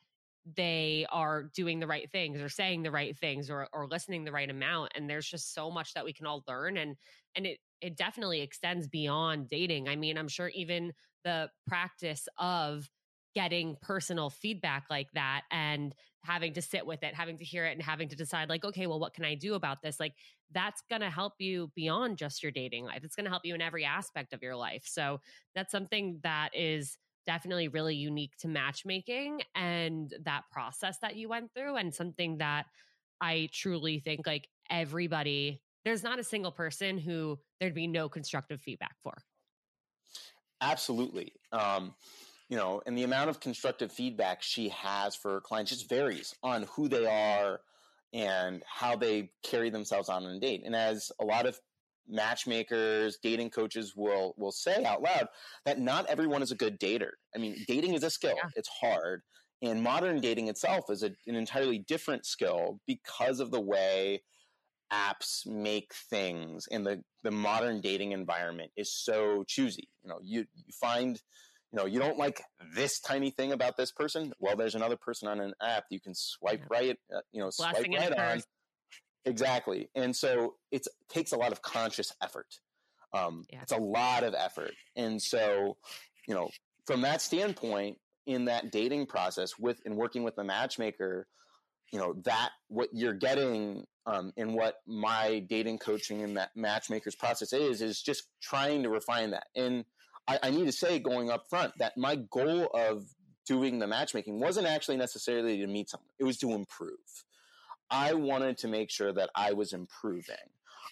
[0.56, 4.32] they are doing the right things or saying the right things or, or listening the
[4.32, 6.96] right amount and there's just so much that we can all learn and
[7.36, 10.92] and it it definitely extends beyond dating i mean i'm sure even
[11.24, 12.90] the practice of
[13.36, 17.74] getting personal feedback like that and having to sit with it, having to hear it
[17.74, 20.00] and having to decide like, okay, well, what can I do about this?
[20.00, 20.14] Like
[20.52, 23.02] that's going to help you beyond just your dating life.
[23.04, 24.84] It's going to help you in every aspect of your life.
[24.86, 25.22] So
[25.56, 31.54] that's something that is definitely really unique to matchmaking and that process that you went
[31.54, 32.66] through and something that
[33.22, 38.62] I truly think like everybody there's not a single person who there'd be no constructive
[38.62, 39.14] feedback for.
[40.62, 41.32] Absolutely.
[41.52, 41.94] Um
[42.50, 46.36] you know, and the amount of constructive feedback she has for her clients just varies
[46.44, 47.62] on who they are
[48.12, 50.64] and how they carry themselves on a date.
[50.66, 51.60] And as a lot of
[52.08, 55.28] matchmakers, dating coaches will will say out loud
[55.66, 57.12] that not everyone is a good dater.
[57.36, 58.36] I mean, dating is a skill.
[58.36, 58.50] Yeah.
[58.56, 59.22] It's hard.
[59.62, 64.24] And modern dating itself is a, an entirely different skill because of the way
[64.92, 69.88] apps make things and the, the modern dating environment is so choosy.
[70.02, 71.22] You know, you, you find
[71.72, 72.42] you know, you don't like
[72.74, 74.34] this tiny thing about this person.
[74.40, 76.78] Well, there's another person on an app you can swipe yeah.
[76.78, 78.42] right, uh, you know, Blasting swipe right on.
[79.26, 79.90] Exactly.
[79.96, 82.48] And so it takes a lot of conscious effort.
[83.14, 83.62] Um, yeah.
[83.62, 84.74] It's a lot of effort.
[84.96, 85.78] And so,
[86.28, 86.50] you know,
[86.86, 91.28] from that standpoint, in that dating process with and working with the matchmaker,
[91.92, 97.16] you know, that what you're getting um, in what my dating coaching and that matchmaker's
[97.16, 99.48] process is, is just trying to refine that.
[99.56, 99.84] And
[100.30, 103.04] I, I need to say going up front that my goal of
[103.48, 107.26] doing the matchmaking wasn't actually necessarily to meet someone, it was to improve.
[107.90, 110.36] I wanted to make sure that I was improving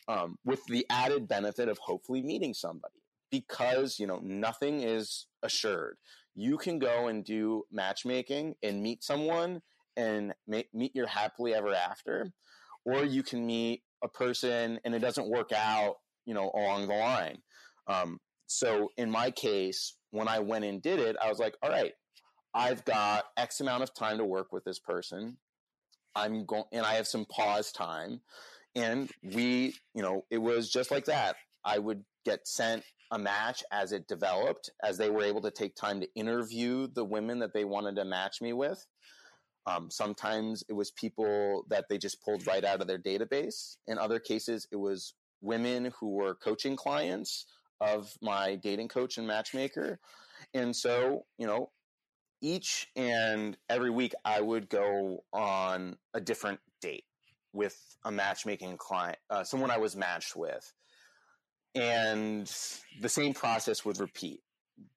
[0.08, 2.96] um, with the added benefit of hopefully meeting somebody
[3.30, 5.98] because, you know, nothing is assured.
[6.34, 9.62] You can go and do matchmaking and meet someone
[9.96, 12.32] and meet your happily ever after,
[12.86, 16.96] or you can meet a person and it doesn't work out, you know, along the
[16.96, 17.38] line.
[17.88, 21.70] Um, so in my case, when I went and did it, I was like, all
[21.70, 21.94] right,
[22.54, 25.38] I've got X amount of time to work with this person.
[26.16, 28.22] I'm going, and I have some pause time.
[28.76, 31.36] And we, you know, it was just like that.
[31.64, 35.76] I would get sent a match as it developed, as they were able to take
[35.76, 38.86] time to interview the women that they wanted to match me with.
[39.66, 43.76] Um, sometimes it was people that they just pulled right out of their database.
[43.88, 47.46] In other cases, it was women who were coaching clients
[47.82, 50.00] of my dating coach and matchmaker.
[50.54, 51.72] And so, you know,
[52.42, 57.06] each and every week I would go on a different date
[57.54, 60.72] with a matchmaking client, uh, someone I was matched with.
[61.76, 62.52] And
[63.02, 64.42] the same process would repeat.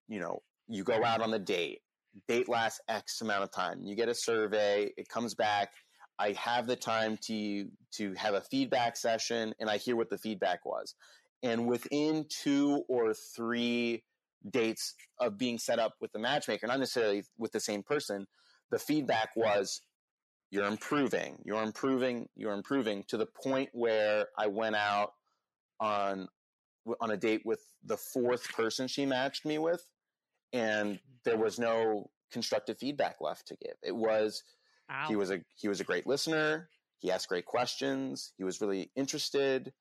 [0.08, 1.80] You know, you go out on the date,
[2.28, 3.82] date lasts X amount of time.
[3.82, 5.72] You get a survey, it comes back.
[6.18, 10.18] I have the time to to have a feedback session and I hear what the
[10.18, 10.94] feedback was.
[11.42, 14.04] And within two or three
[14.48, 18.26] dates of being set up with the matchmaker, not necessarily with the same person,
[18.70, 19.82] the feedback was,
[20.50, 25.12] you're improving, you're improving, you're improving to the point where I went out
[25.78, 26.28] on
[27.00, 29.84] on a date with the fourth person she matched me with
[30.52, 31.14] and mm-hmm.
[31.24, 33.74] there was no constructive feedback left to give.
[33.82, 34.42] It was
[34.90, 35.06] Ow.
[35.08, 36.68] he was a he was a great listener,
[36.98, 39.72] he asked great questions, he was really interested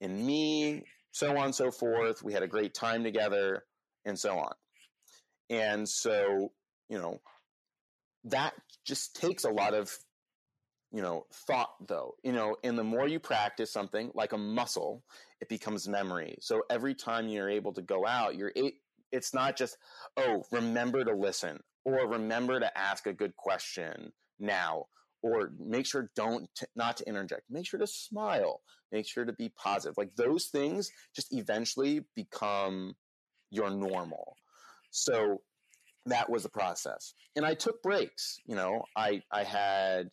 [0.00, 0.84] in me
[1.14, 2.24] so on and so forth.
[2.24, 3.62] We had a great time together
[4.04, 4.52] and so on.
[5.48, 6.50] And so,
[6.88, 7.20] you know,
[8.24, 8.54] that
[8.84, 9.96] just takes a lot of,
[10.90, 15.04] you know, thought though, you know, and the more you practice something like a muscle,
[15.40, 16.36] it becomes memory.
[16.40, 18.74] So every time you're able to go out, you're it,
[19.12, 19.76] it's not just
[20.16, 24.10] oh, remember to listen or remember to ask a good question
[24.40, 24.86] now
[25.24, 28.60] or make sure don't t- not to interject make sure to smile
[28.92, 32.94] make sure to be positive like those things just eventually become
[33.50, 34.36] your normal.
[34.90, 35.40] So
[36.06, 37.14] that was the process.
[37.36, 40.10] And i took breaks you know i i had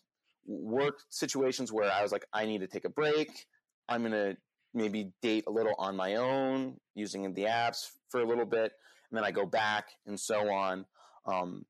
[0.47, 3.45] work situations where i was like i need to take a break.
[3.89, 4.37] I'm going to
[4.73, 8.71] maybe date a little on my own using the apps for a little bit
[9.09, 10.85] and then i go back and so on.
[11.25, 11.65] Um,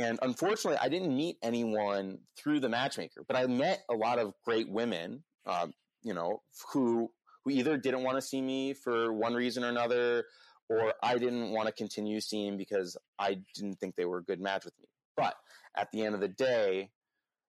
[0.00, 4.34] and unfortunately, I didn't meet anyone through the matchmaker, but I met a lot of
[4.44, 5.72] great women, um,
[6.02, 6.42] you know,
[6.72, 7.10] who
[7.44, 10.24] who either didn't want to see me for one reason or another,
[10.68, 14.40] or I didn't want to continue seeing because I didn't think they were a good
[14.40, 14.86] match with me.
[15.16, 15.34] But
[15.76, 16.90] at the end of the day,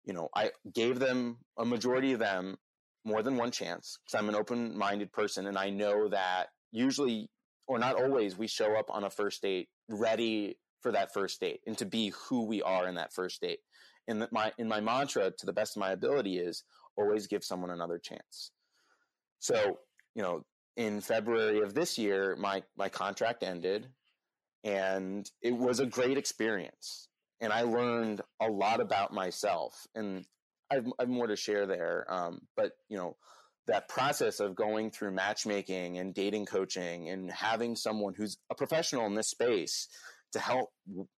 [0.05, 2.57] you know, I gave them a majority of them
[3.03, 7.29] more than one chance because I'm an open minded person and I know that usually
[7.67, 11.61] or not always we show up on a first date ready for that first date
[11.65, 13.59] and to be who we are in that first date.
[14.07, 16.63] And that my in my mantra, to the best of my ability, is
[16.97, 18.51] always give someone another chance.
[19.39, 19.79] So,
[20.15, 20.43] you know,
[20.75, 23.87] in February of this year, my my contract ended,
[24.63, 27.09] and it was a great experience.
[27.41, 30.25] And I learned a lot about myself, and
[30.71, 32.05] I've, I've more to share there.
[32.09, 33.17] Um, but you know,
[33.67, 39.05] that process of going through matchmaking and dating coaching and having someone who's a professional
[39.05, 39.87] in this space
[40.31, 40.69] to help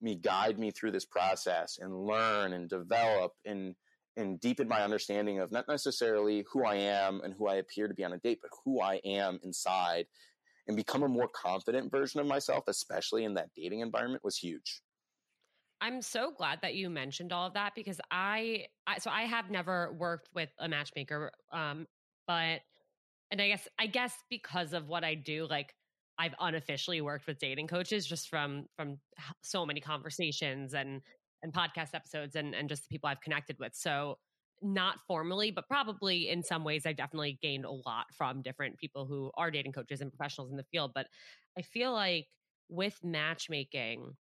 [0.02, 3.76] me guide me through this process and learn and develop and
[4.16, 7.96] and deepen my understanding of not necessarily who I am and who I appear to
[7.96, 10.06] be on a date, but who I am inside
[10.68, 14.82] and become a more confident version of myself, especially in that dating environment, was huge.
[15.82, 19.50] I'm so glad that you mentioned all of that because I, I so I have
[19.50, 21.88] never worked with a matchmaker, um,
[22.26, 22.62] but
[23.32, 25.74] and I guess I guess because of what I do, like
[26.18, 29.00] I've unofficially worked with dating coaches just from from
[29.42, 31.02] so many conversations and
[31.42, 33.74] and podcast episodes and and just the people I've connected with.
[33.76, 34.18] So
[34.62, 39.06] not formally, but probably in some ways I've definitely gained a lot from different people
[39.06, 41.08] who are dating coaches and professionals in the field, but
[41.58, 42.28] I feel like
[42.70, 44.16] with matchmaking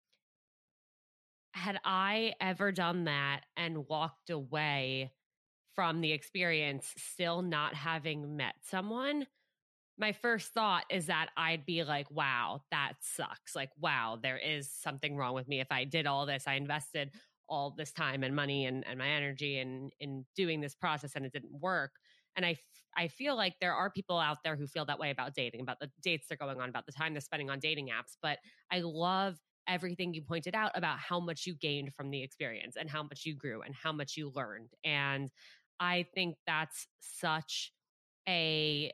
[1.53, 5.11] had I ever done that and walked away
[5.75, 9.25] from the experience still not having met someone,
[9.99, 13.55] my first thought is that I'd be like, wow, that sucks.
[13.55, 15.59] Like, wow, there is something wrong with me.
[15.59, 17.11] If I did all this, I invested
[17.49, 21.25] all this time and money and, and my energy in, in doing this process and
[21.25, 21.91] it didn't work.
[22.35, 22.57] And I,
[22.95, 25.79] I feel like there are people out there who feel that way about dating, about
[25.79, 28.15] the dates they're going on, about the time they're spending on dating apps.
[28.21, 28.37] But
[28.71, 29.37] I love
[29.67, 33.25] everything you pointed out about how much you gained from the experience and how much
[33.25, 34.69] you grew and how much you learned.
[34.85, 35.29] And
[35.79, 37.73] I think that's such
[38.27, 38.91] a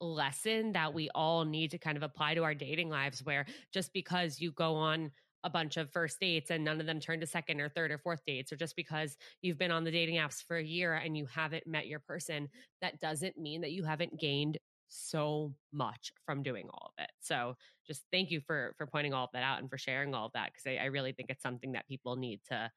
[0.00, 3.92] lesson that we all need to kind of apply to our dating lives where just
[3.92, 5.10] because you go on
[5.44, 7.98] a bunch of first dates and none of them turn to second or third or
[7.98, 11.16] fourth dates or just because you've been on the dating apps for a year and
[11.16, 12.48] you haven't met your person
[12.80, 17.10] that doesn't mean that you haven't gained so much from doing all of it.
[17.20, 20.26] So just thank you for for pointing all of that out and for sharing all
[20.26, 22.70] of that because I, I really think it's something that people need to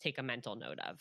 [0.00, 0.98] take a mental note of.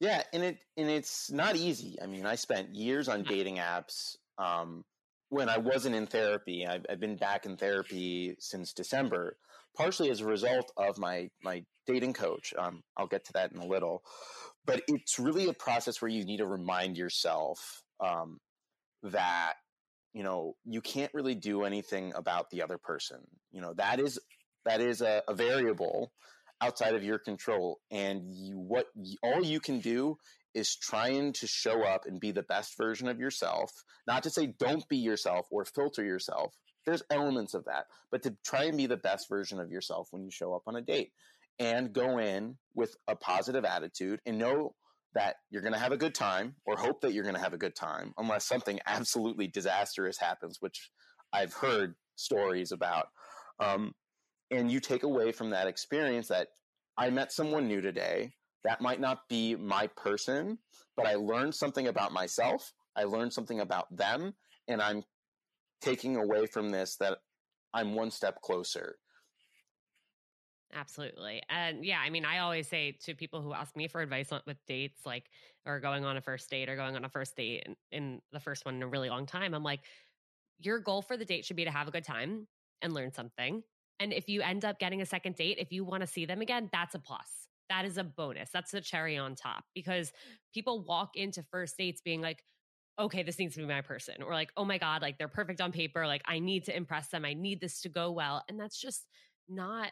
[0.00, 1.98] Yeah and it and it's not easy.
[2.00, 4.84] I mean i spent years on dating apps um,
[5.28, 6.66] when I wasn't in therapy.
[6.66, 9.36] I've, I've, been back in therapy since December,
[9.76, 12.52] partially as a result of my my dating coach.
[12.58, 14.02] Um, I'll get to that in a little,
[14.66, 18.38] but it's really a process where you need to remind yourself um,
[19.02, 19.54] that
[20.12, 23.18] you know you can't really do anything about the other person.
[23.52, 24.18] You know that is
[24.64, 26.12] that is a, a variable
[26.60, 28.86] outside of your control, and you, what
[29.22, 30.16] all you can do
[30.54, 33.70] is trying to show up and be the best version of yourself.
[34.06, 36.54] Not to say don't be yourself or filter yourself.
[36.84, 40.24] There's elements of that, but to try and be the best version of yourself when
[40.24, 41.12] you show up on a date
[41.58, 44.74] and go in with a positive attitude and know
[45.14, 47.52] that you're going to have a good time or hope that you're going to have
[47.52, 50.90] a good time unless something absolutely disastrous happens, which
[51.32, 53.06] I've heard stories about.
[53.60, 53.92] Um,
[54.50, 56.48] and you take away from that experience that
[56.96, 58.32] I met someone new today
[58.64, 60.58] that might not be my person,
[60.96, 62.72] but I learned something about myself.
[62.96, 64.34] I learned something about them,
[64.68, 65.02] and I'm
[65.80, 67.18] taking away from this that
[67.74, 68.96] I'm one step closer.
[70.74, 71.42] Absolutely.
[71.50, 74.56] And yeah, I mean, I always say to people who ask me for advice with
[74.66, 75.24] dates, like,
[75.66, 78.40] or going on a first date or going on a first date in, in the
[78.40, 79.80] first one in a really long time, I'm like,
[80.60, 82.46] your goal for the date should be to have a good time
[82.80, 83.62] and learn something.
[84.00, 86.40] And if you end up getting a second date, if you want to see them
[86.40, 88.50] again, that's a plus that is a bonus.
[88.52, 90.12] That's the cherry on top because
[90.52, 92.44] people walk into first dates being like,
[92.98, 95.62] okay, this needs to be my person, or like, oh my God, like they're perfect
[95.62, 96.06] on paper.
[96.06, 97.24] Like I need to impress them.
[97.24, 98.44] I need this to go well.
[98.48, 99.06] And that's just
[99.48, 99.90] not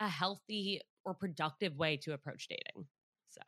[0.00, 2.86] a healthy or productive way to approach dating.
[3.30, 3.40] So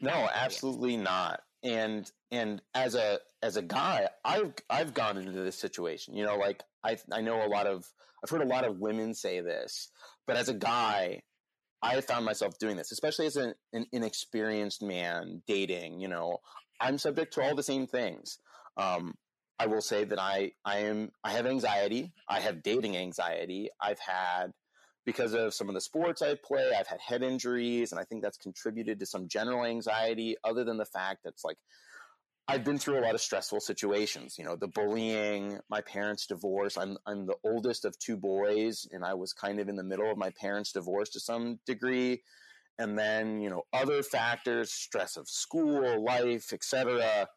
[0.00, 1.40] no, absolutely not.
[1.62, 6.16] And and as a as a guy, I've I've gone into this situation.
[6.16, 7.86] You know, like I I know a lot of
[8.24, 9.90] I've heard a lot of women say this,
[10.26, 11.22] but as a guy,
[11.82, 16.00] I found myself doing this, especially as an, an inexperienced man dating.
[16.00, 16.38] You know,
[16.80, 18.38] I'm subject to all the same things.
[18.76, 19.14] Um,
[19.58, 22.12] I will say that I I am I have anxiety.
[22.28, 23.70] I have dating anxiety.
[23.80, 24.52] I've had
[25.06, 28.22] because of some of the sports I play, I've had head injuries, and I think
[28.22, 30.36] that's contributed to some general anxiety.
[30.44, 31.56] Other than the fact that's like
[32.48, 34.36] I've been through a lot of stressful situations.
[34.38, 36.76] You know, the bullying, my parents' divorce.
[36.76, 40.10] I'm I'm the oldest of two boys, and I was kind of in the middle
[40.10, 42.22] of my parents' divorce to some degree.
[42.78, 47.28] And then you know other factors, stress of school, life, etc.,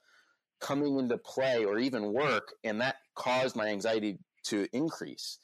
[0.62, 5.39] coming into play, or even work, and that caused my anxiety to increase.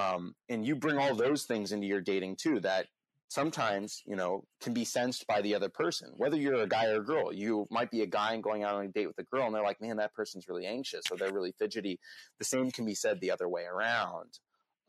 [0.00, 2.60] Um, and you bring all those things into your dating too.
[2.60, 2.86] That
[3.30, 6.10] sometimes you know can be sensed by the other person.
[6.16, 8.74] Whether you're a guy or a girl you might be a guy and going out
[8.74, 11.16] on a date with a girl and they're like man that person's really anxious or
[11.16, 11.98] they're really fidgety.
[12.38, 14.38] The same can be said the other way around.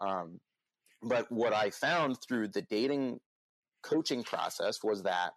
[0.01, 0.39] Um,
[1.03, 3.19] but what i found through the dating
[3.83, 5.31] coaching process was that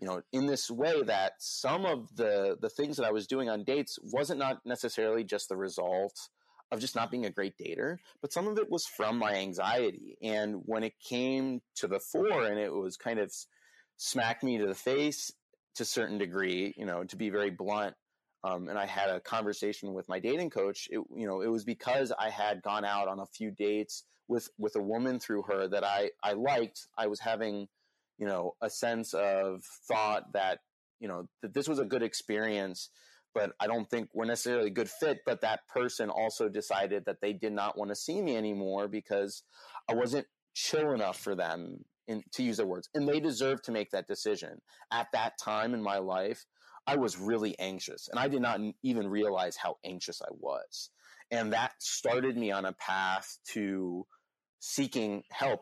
[0.00, 3.48] you know in this way that some of the the things that i was doing
[3.48, 6.14] on dates wasn't not necessarily just the result
[6.70, 10.16] of just not being a great dater, but some of it was from my anxiety.
[10.22, 13.32] And when it came to the fore and it was kind of
[13.96, 15.32] smacked me to the face
[15.76, 17.94] to a certain degree, you know, to be very blunt,
[18.42, 20.88] um, and I had a conversation with my dating coach.
[20.90, 24.48] It, you know, it was because I had gone out on a few dates with
[24.58, 26.86] with a woman through her that I I liked.
[26.96, 27.68] I was having,
[28.18, 30.60] you know, a sense of thought that
[31.00, 32.88] you know that this was a good experience
[33.34, 35.20] but I don't think we're necessarily a good fit.
[35.24, 39.42] But that person also decided that they did not want to see me anymore because
[39.88, 42.88] I wasn't chill enough for them, in, to use their words.
[42.94, 44.60] And they deserve to make that decision.
[44.92, 46.44] At that time in my life,
[46.86, 50.90] I was really anxious, and I did not even realize how anxious I was.
[51.30, 54.06] And that started me on a path to
[54.58, 55.60] seeking help,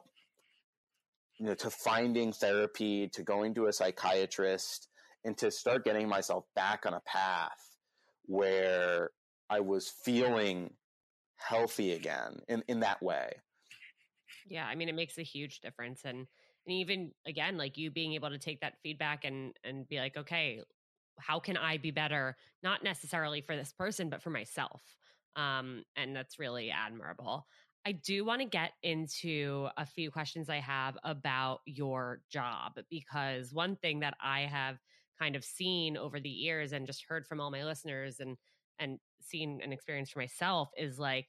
[1.39, 4.88] you know, to finding therapy, to going to a psychiatrist,
[5.25, 7.77] and to start getting myself back on a path
[8.25, 9.11] where
[9.51, 10.75] I was feeling
[11.37, 13.33] healthy again in, in that way.
[14.49, 18.15] Yeah, I mean it makes a huge difference and and even again like you being
[18.15, 20.61] able to take that feedback and and be like okay,
[21.19, 24.83] how can I be better not necessarily for this person but for myself.
[25.37, 27.47] Um and that's really admirable.
[27.87, 33.53] I do want to get into a few questions I have about your job because
[33.53, 34.79] one thing that I have
[35.19, 38.37] kind of seen over the years and just heard from all my listeners and
[38.79, 41.27] and seen and experienced for myself is like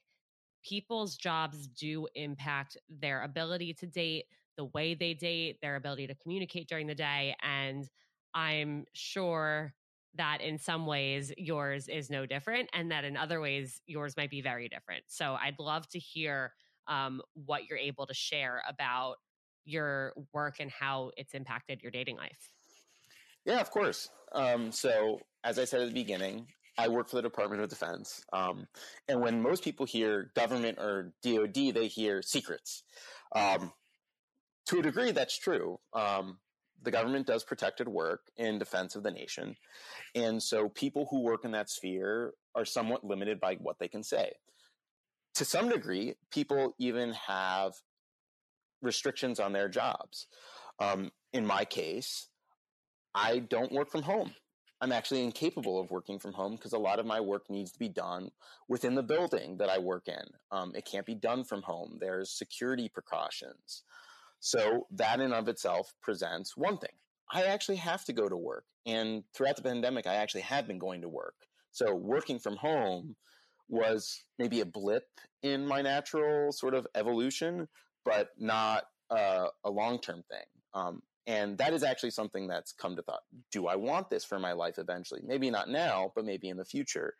[0.64, 4.26] people's jobs do impact their ability to date,
[4.56, 7.88] the way they date, their ability to communicate during the day and
[8.34, 9.74] I'm sure
[10.14, 14.30] that in some ways yours is no different and that in other ways yours might
[14.30, 15.04] be very different.
[15.08, 16.52] So I'd love to hear
[16.88, 19.16] um, what you're able to share about
[19.64, 22.52] your work and how it's impacted your dating life.
[23.50, 24.08] Yeah, of course.
[24.32, 26.46] Um, so, as I said at the beginning,
[26.78, 28.22] I work for the Department of Defense.
[28.32, 28.68] Um,
[29.08, 32.84] and when most people hear government or DoD, they hear secrets.
[33.34, 33.72] Um,
[34.66, 35.80] to a degree, that's true.
[35.92, 36.38] Um,
[36.80, 39.56] the government does protected work in defense of the nation.
[40.14, 44.04] And so people who work in that sphere are somewhat limited by what they can
[44.04, 44.30] say.
[45.34, 47.72] To some degree, people even have
[48.80, 50.28] restrictions on their jobs.
[50.78, 52.29] Um, in my case,
[53.14, 54.32] I don't work from home.
[54.82, 57.78] I'm actually incapable of working from home because a lot of my work needs to
[57.78, 58.30] be done
[58.68, 60.24] within the building that I work in.
[60.50, 61.98] Um, it can't be done from home.
[62.00, 63.82] There's security precautions.
[64.40, 66.90] So that in of itself presents one thing.
[67.30, 68.64] I actually have to go to work.
[68.86, 71.34] And throughout the pandemic, I actually have been going to work.
[71.72, 73.16] So working from home
[73.68, 75.04] was maybe a blip
[75.42, 77.68] in my natural sort of evolution,
[78.04, 80.44] but not uh, a long term thing.
[80.74, 83.22] Um, and that is actually something that's come to thought.
[83.52, 85.20] Do I want this for my life eventually?
[85.24, 87.14] Maybe not now, but maybe in the future.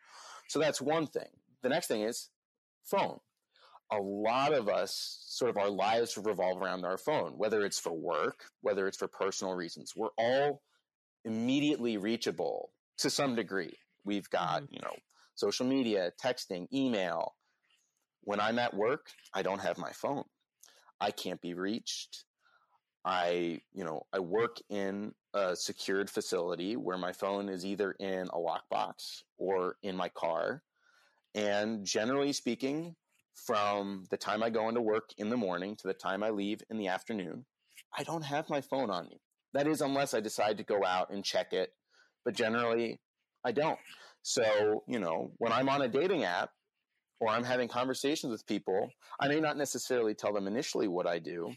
[0.48, 1.28] So that's one thing.
[1.62, 2.30] The next thing is
[2.84, 3.18] phone.
[3.92, 7.92] A lot of us, sort of our lives revolve around our phone, whether it's for
[7.92, 9.94] work, whether it's for personal reasons.
[9.96, 10.62] We're all
[11.24, 13.74] immediately reachable to some degree.
[14.04, 14.74] We've got, mm-hmm.
[14.74, 14.96] you know,
[15.34, 17.34] social media, texting, email.
[18.22, 20.24] When I'm at work, I don't have my phone.
[21.00, 22.24] I can't be reached
[23.04, 28.28] I, you know, I work in a secured facility where my phone is either in
[28.28, 30.62] a lockbox or in my car.
[31.34, 32.94] And generally speaking,
[33.34, 36.60] from the time I go into work in the morning to the time I leave
[36.68, 37.46] in the afternoon,
[37.96, 39.20] I don't have my phone on me.
[39.54, 41.72] That is, unless I decide to go out and check it.
[42.24, 43.00] But generally,
[43.44, 43.78] I don't.
[44.22, 46.50] So, you know, when I'm on a dating app
[47.18, 51.18] or I'm having conversations with people, I may not necessarily tell them initially what I
[51.18, 51.52] do,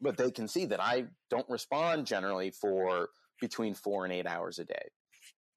[0.00, 3.08] but they can see that I don't respond generally for
[3.40, 4.88] between four and eight hours a day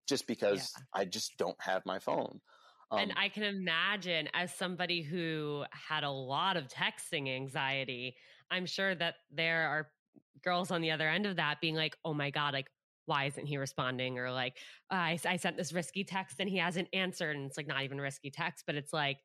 [0.08, 1.02] just because yeah.
[1.02, 2.40] I just don't have my phone.
[2.92, 8.16] Um, and I can imagine, as somebody who had a lot of texting anxiety,
[8.50, 9.90] I'm sure that there are
[10.44, 12.68] girls on the other end of that being like, oh my God, like,
[13.06, 14.20] why isn't he responding?
[14.20, 14.58] Or like,
[14.92, 17.36] uh, I, I sent this risky text and he hasn't answered.
[17.36, 19.18] And it's like not even risky text, but it's like,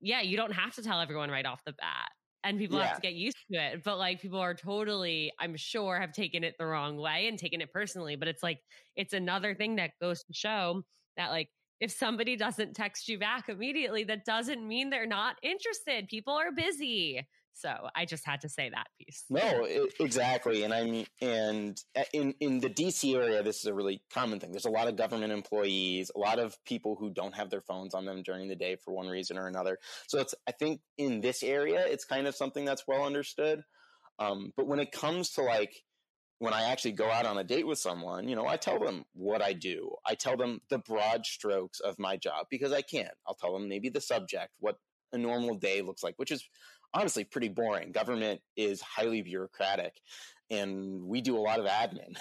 [0.00, 2.10] yeah, you don't have to tell everyone right off the bat
[2.44, 2.86] and people yeah.
[2.86, 3.82] have to get used to it.
[3.84, 7.60] But like people are totally, I'm sure, have taken it the wrong way and taken
[7.60, 8.16] it personally.
[8.16, 8.60] But it's like,
[8.96, 10.82] it's another thing that goes to show
[11.16, 11.48] that like
[11.80, 16.08] if somebody doesn't text you back immediately, that doesn't mean they're not interested.
[16.08, 17.26] People are busy.
[17.54, 19.24] So I just had to say that piece.
[19.28, 23.66] No, it, exactly, and I mean, and uh, in in the DC area, this is
[23.66, 24.52] a really common thing.
[24.52, 27.94] There's a lot of government employees, a lot of people who don't have their phones
[27.94, 29.78] on them during the day for one reason or another.
[30.06, 33.62] So it's I think in this area, it's kind of something that's well understood.
[34.20, 35.82] Um, but when it comes to like
[36.38, 39.04] when I actually go out on a date with someone, you know, I tell them
[39.12, 39.90] what I do.
[40.06, 43.10] I tell them the broad strokes of my job because I can't.
[43.26, 44.76] I'll tell them maybe the subject, what
[45.12, 46.48] a normal day looks like, which is
[46.94, 47.92] honestly pretty boring.
[47.92, 49.94] Government is highly bureaucratic
[50.50, 52.16] and we do a lot of admin.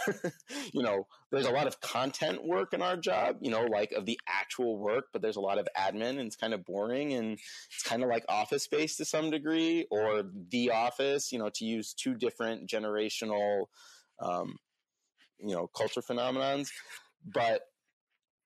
[0.73, 4.05] you know, there's a lot of content work in our job, you know, like of
[4.05, 7.39] the actual work, but there's a lot of admin and it's kind of boring and
[7.71, 11.63] it's kind of like office space to some degree or the office, you know, to
[11.63, 13.65] use two different generational
[14.19, 14.57] um,
[15.39, 16.69] you know, culture phenomenons.
[17.25, 17.61] But,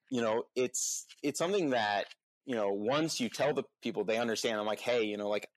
[0.10, 2.06] you know, it's it's something that,
[2.46, 5.48] you know, once you tell the people they understand, I'm like, hey, you know, like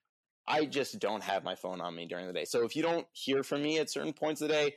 [0.47, 2.45] I just don't have my phone on me during the day.
[2.45, 4.75] So if you don't hear from me at certain points of the day,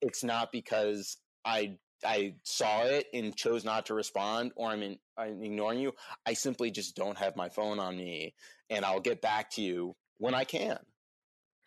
[0.00, 4.98] it's not because I I saw it and chose not to respond or I'm, in,
[5.18, 5.92] I'm ignoring you.
[6.24, 8.34] I simply just don't have my phone on me
[8.70, 10.78] and I'll get back to you when I can.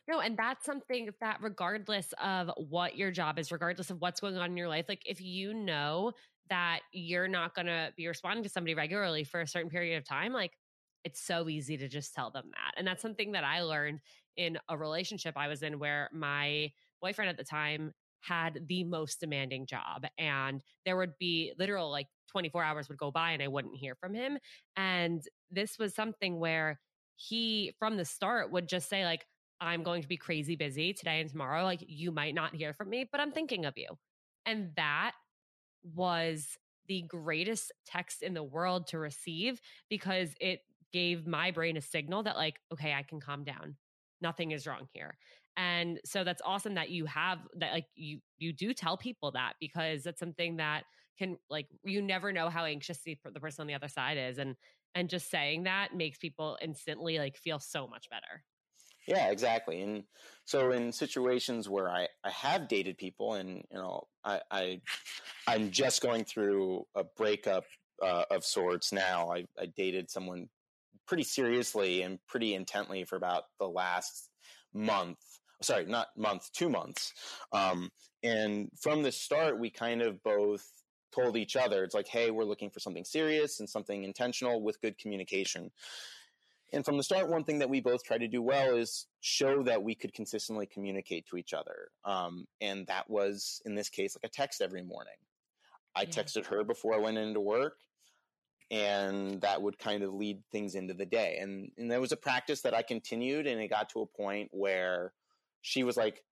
[0.07, 4.37] No, and that's something that regardless of what your job is, regardless of what's going
[4.37, 6.11] on in your life, like if you know
[6.49, 10.03] that you're not going to be responding to somebody regularly for a certain period of
[10.03, 10.51] time, like
[11.03, 12.73] it's so easy to just tell them that.
[12.77, 13.99] And that's something that I learned
[14.37, 19.19] in a relationship I was in where my boyfriend at the time had the most
[19.19, 23.49] demanding job and there would be literal like 24 hours would go by and I
[23.49, 24.37] wouldn't hear from him
[24.77, 26.79] and this was something where
[27.17, 29.25] he from the start would just say like
[29.63, 31.63] I'm going to be crazy busy today and tomorrow.
[31.63, 33.87] Like, you might not hear from me, but I'm thinking of you.
[34.45, 35.13] And that
[35.95, 40.59] was the greatest text in the world to receive because it
[40.93, 43.75] gave my brain a signal that, like, okay, I can calm down.
[44.21, 45.17] Nothing is wrong here.
[45.57, 49.53] And so that's awesome that you have that, like, you, you do tell people that
[49.59, 50.85] because that's something that
[51.19, 54.37] can, like, you never know how anxious the, the person on the other side is.
[54.37, 54.55] And,
[54.95, 58.43] and just saying that makes people instantly like feel so much better.
[59.07, 59.81] Yeah, exactly.
[59.81, 60.03] And
[60.45, 64.81] so in situations where I, I have dated people and, you know, I, I,
[65.45, 67.65] I'm just going through a breakup
[68.01, 69.29] uh, of sorts now.
[69.29, 70.47] I, I dated someone
[71.07, 74.29] pretty seriously and pretty intently for about the last
[74.73, 75.19] month.
[75.61, 77.13] Sorry, not month, two months.
[77.51, 77.89] Um,
[78.21, 80.65] and from the start, we kind of both
[81.13, 84.81] told each other, it's like, hey, we're looking for something serious and something intentional with
[84.81, 85.71] good communication.
[86.73, 89.61] And from the start, one thing that we both try to do well is show
[89.63, 91.89] that we could consistently communicate to each other.
[92.03, 95.13] Um, and that was, in this case, like a text every morning.
[95.95, 96.07] I yeah.
[96.07, 97.77] texted her before I went into work,
[98.73, 101.37] and that would kind of lead things into the day.
[101.39, 104.49] And, and there was a practice that I continued, and it got to a point
[104.51, 105.13] where
[105.61, 106.23] she was like,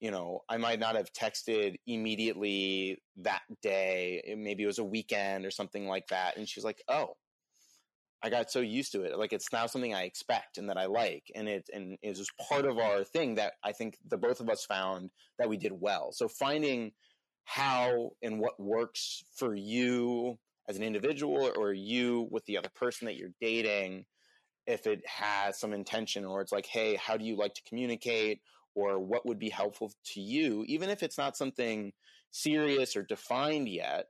[0.00, 4.34] you know, I might not have texted immediately that day.
[4.36, 6.36] Maybe it was a weekend or something like that.
[6.36, 7.14] And she's like, oh,
[8.20, 9.16] I got so used to it.
[9.16, 11.30] Like it's now something I expect and that I like.
[11.36, 14.48] And it and it was part of our thing that I think the both of
[14.48, 16.12] us found that we did well.
[16.12, 16.92] So finding
[17.44, 23.06] how and what works for you as an individual or you with the other person
[23.06, 24.04] that you're dating,
[24.66, 28.40] if it has some intention or it's like, hey, how do you like to communicate?
[28.76, 31.92] Or what would be helpful to you, even if it's not something
[32.30, 34.06] serious or defined yet,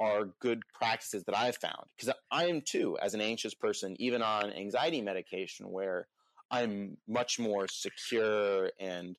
[0.00, 1.84] are good practices that I've found.
[1.96, 6.08] Because I am too, as an anxious person, even on anxiety medication, where
[6.50, 9.14] I'm much more secure and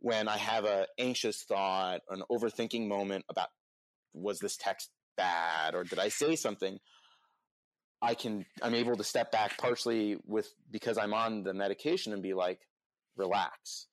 [0.00, 3.48] when I have a anxious thought, an overthinking moment about
[4.12, 6.78] was this text bad or did I say something?
[8.00, 12.22] I can I'm able to step back partially with because I'm on the medication and
[12.22, 12.60] be like,
[13.16, 13.88] relax.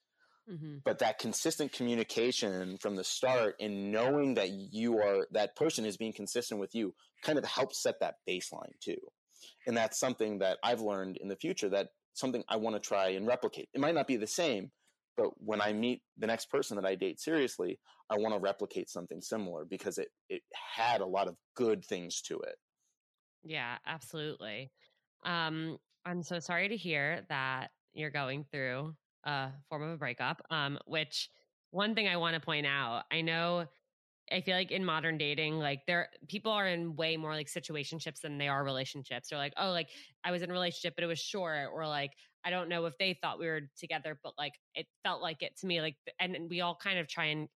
[0.49, 0.77] Mm-hmm.
[0.85, 5.97] But that consistent communication from the start and knowing that you are that person is
[5.97, 8.97] being consistent with you kind of helps set that baseline too.
[9.65, 13.09] And that's something that I've learned in the future that something I want to try
[13.09, 13.69] and replicate.
[13.73, 14.71] It might not be the same,
[15.17, 18.89] but when I meet the next person that I date seriously, I want to replicate
[18.89, 22.55] something similar because it it had a lot of good things to it.
[23.43, 24.71] Yeah, absolutely.
[25.23, 30.41] Um, I'm so sorry to hear that you're going through a form of a breakup.
[30.49, 31.29] Um, which
[31.71, 33.65] one thing I want to point out, I know
[34.31, 38.21] I feel like in modern dating, like there people are in way more like situationships
[38.21, 39.29] than they are relationships.
[39.29, 39.89] They're like, oh, like
[40.23, 42.11] I was in a relationship, but it was short, or like
[42.45, 45.57] I don't know if they thought we were together, but like it felt like it
[45.57, 45.81] to me.
[45.81, 47.49] Like, and, we all kind of try and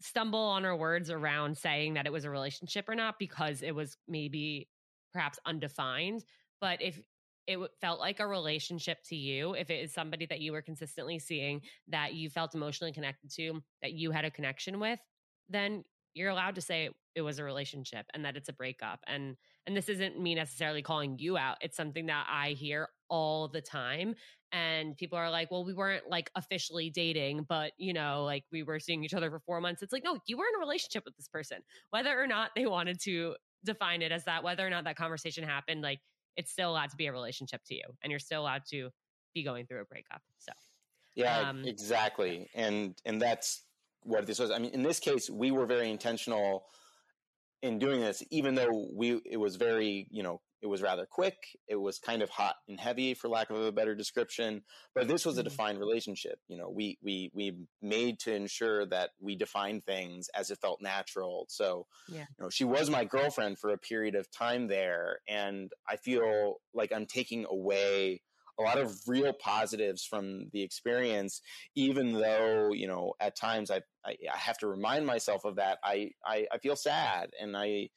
[0.00, 3.74] stumble on our words around saying that it was a relationship or not because it
[3.74, 4.68] was maybe
[5.12, 6.24] perhaps undefined.
[6.60, 7.00] But if
[7.46, 11.18] it felt like a relationship to you, if it is somebody that you were consistently
[11.18, 14.98] seeing, that you felt emotionally connected to, that you had a connection with,
[15.48, 15.84] then
[16.14, 19.00] you're allowed to say it was a relationship and that it's a breakup.
[19.06, 19.36] And
[19.66, 21.56] and this isn't me necessarily calling you out.
[21.60, 24.14] It's something that I hear all the time.
[24.52, 28.62] And people are like, well, we weren't like officially dating, but you know, like we
[28.62, 29.82] were seeing each other for four months.
[29.82, 31.58] It's like, no, you were in a relationship with this person,
[31.90, 33.34] whether or not they wanted to
[33.64, 36.00] define it as that, whether or not that conversation happened, like
[36.36, 38.90] it's still allowed to be a relationship to you and you're still allowed to
[39.34, 40.22] be going through a breakup.
[40.38, 40.52] So
[41.16, 42.48] yeah, um, exactly.
[42.54, 43.64] And and that's
[44.02, 44.50] what this was.
[44.50, 46.66] I mean, in this case, we were very intentional
[47.62, 51.36] in doing this, even though we it was very, you know, it was rather quick.
[51.68, 54.62] It was kind of hot and heavy, for lack of a better description.
[54.94, 55.48] But this was a mm-hmm.
[55.48, 56.38] defined relationship.
[56.48, 57.52] You know, we we we
[57.82, 61.46] made to ensure that we defined things as it felt natural.
[61.48, 62.20] So, yeah.
[62.38, 66.56] you know, she was my girlfriend for a period of time there, and I feel
[66.74, 68.22] like I'm taking away
[68.58, 71.42] a lot of real positives from the experience,
[71.74, 75.78] even though, you know, at times I, I, I have to remind myself of that.
[75.84, 77.90] I, I, I feel sad and I,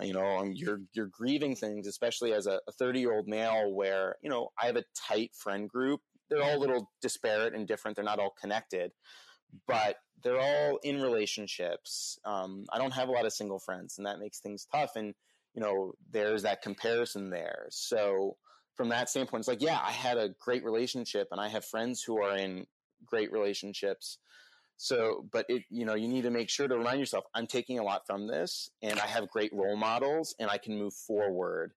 [0.00, 4.30] you know, you're, you're grieving things, especially as a 30 year old male where, you
[4.30, 6.00] know, I have a tight friend group.
[6.28, 7.96] They're all a little disparate and different.
[7.96, 8.92] They're not all connected,
[9.66, 12.18] but they're all in relationships.
[12.24, 14.92] Um, I don't have a lot of single friends and that makes things tough.
[14.96, 15.14] And,
[15.54, 17.66] you know, there's that comparison there.
[17.70, 18.36] So,
[18.76, 22.02] from that standpoint, it's like, yeah, I had a great relationship and I have friends
[22.02, 22.66] who are in
[23.04, 24.18] great relationships.
[24.82, 27.78] So, but it, you know, you need to make sure to remind yourself, I'm taking
[27.78, 31.72] a lot from this and I have great role models and I can move forward.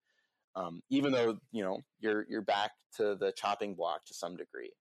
[0.56, 4.72] Um, even though, you know, you're, you're back to the chopping block to some degree.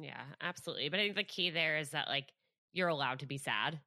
[0.00, 0.88] Yeah, absolutely.
[0.88, 2.32] But I think the key there is that like
[2.72, 3.78] you're allowed to be sad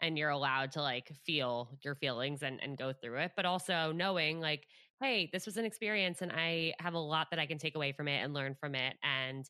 [0.00, 3.92] and you're allowed to like feel your feelings and, and go through it, but also
[3.92, 4.66] knowing like
[5.02, 7.92] hey, this was an experience and I have a lot that I can take away
[7.92, 9.44] from it and learn from it and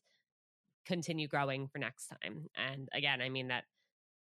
[0.85, 2.47] continue growing for next time.
[2.55, 3.65] And again, I mean that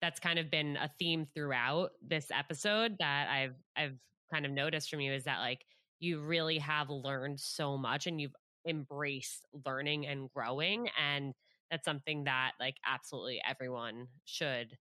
[0.02, 3.98] that's kind of been a theme throughout this episode that I've I've
[4.32, 5.66] kind of noticed from you is that like
[6.00, 8.36] you really have learned so much and you've
[8.68, 11.34] embraced learning and growing and
[11.72, 14.78] that's something that like absolutely everyone should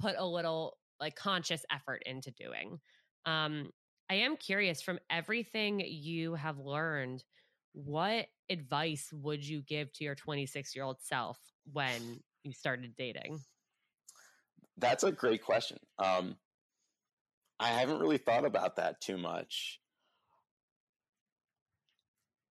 [0.00, 2.80] put a little like conscious effort into doing.
[3.26, 3.70] Um
[4.10, 7.24] I am curious from everything you have learned,
[7.72, 11.38] what advice would you give to your 26 year old self
[11.72, 13.38] when you started dating?
[14.78, 15.78] That's a great question.
[15.98, 16.36] Um,
[17.60, 19.80] I haven't really thought about that too much.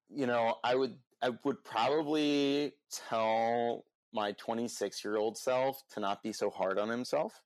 [0.09, 2.73] You know, I would I would probably
[3.09, 7.41] tell my 26 year old self to not be so hard on himself.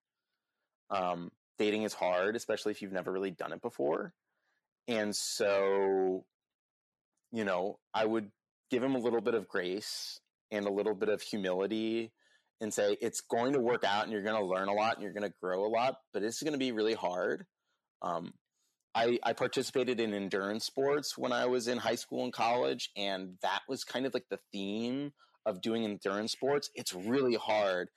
[0.89, 4.13] Um, dating is hard, especially if you've never really done it before.
[4.87, 6.25] And so,
[7.35, 8.31] you know, I would
[8.71, 10.21] give him a little bit of grace
[10.51, 12.13] and a little bit of humility
[12.61, 15.03] and say, it's going to work out and you're going to learn a lot and
[15.03, 17.45] you're going to grow a lot, but it's going to be really hard.
[18.01, 18.33] Um,
[18.95, 23.33] I, I participated in endurance sports when I was in high school and college, and
[23.41, 25.11] that was kind of like the theme
[25.45, 26.69] of doing endurance sports.
[26.73, 27.89] It's really hard.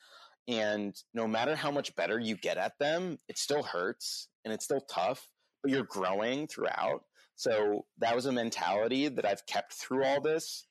[0.49, 4.64] And no matter how much better you get at them, it still hurts and it's
[4.64, 5.28] still tough,
[5.62, 7.03] but you're growing throughout.
[7.39, 10.66] So that was a mentality that I've kept through all this.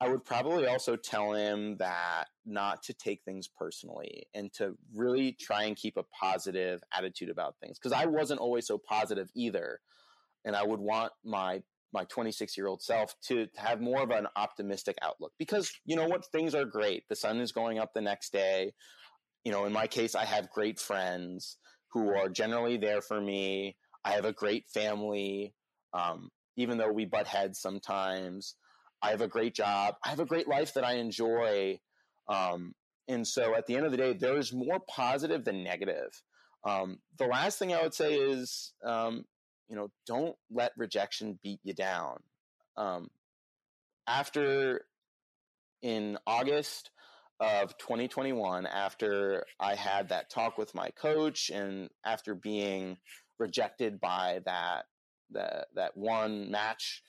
[0.00, 5.36] I would probably also tell him that not to take things personally and to really
[5.40, 9.78] try and keep a positive attitude about things because I wasn't always so positive either.
[10.44, 14.10] And I would want my my 26 year old self to, to have more of
[14.10, 17.92] an optimistic outlook because you know what things are great the sun is going up
[17.92, 18.72] the next day
[19.44, 21.58] you know in my case i have great friends
[21.92, 23.76] who are generally there for me
[24.06, 25.54] i have a great family
[25.94, 28.56] um, even though we butt heads sometimes
[29.02, 29.94] i have a great job.
[30.04, 31.80] I have a great life that i enjoy.
[32.28, 32.72] Um,
[33.08, 36.22] and so at the end of the day there's more positive than negative.
[36.64, 39.24] Um, the last thing i would say is um,
[39.72, 42.18] you know, don't let rejection beat you down.
[42.76, 43.08] Um,
[44.06, 44.82] after
[45.80, 46.90] in August
[47.40, 52.98] of 2021, after I had that talk with my coach, and after being
[53.38, 54.84] rejected by that
[55.34, 57.02] that that one match,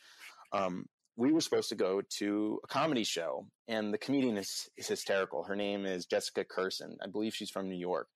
[0.51, 4.87] um, we were supposed to go to a comedy show, and the comedian is, is
[4.87, 5.43] hysterical.
[5.43, 6.95] Her name is Jessica Kirson.
[7.03, 8.07] I believe she's from New York.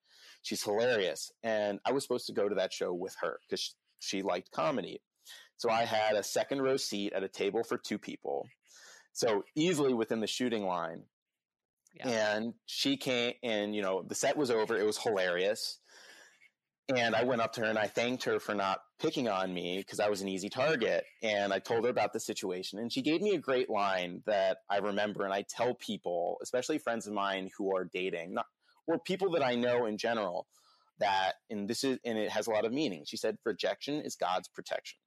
[0.42, 4.22] She's hilarious, and I was supposed to go to that show with her because she
[4.22, 5.00] liked comedy.
[5.56, 8.46] So I had a second row seat at a table for two people.
[9.12, 11.02] So easily within the shooting line.
[11.94, 12.08] Yeah.
[12.36, 14.76] And she came and, you know, the set was over.
[14.76, 15.80] It was hilarious.
[16.94, 19.78] And I went up to her and I thanked her for not picking on me
[19.78, 21.04] because I was an easy target.
[21.22, 22.78] And I told her about the situation.
[22.78, 25.24] And she gave me a great line that I remember.
[25.24, 28.46] And I tell people, especially friends of mine who are dating, not,
[28.86, 30.46] or people that I know in general,
[30.98, 33.04] that, and this is, and it has a lot of meaning.
[33.06, 34.98] She said, rejection is God's protection,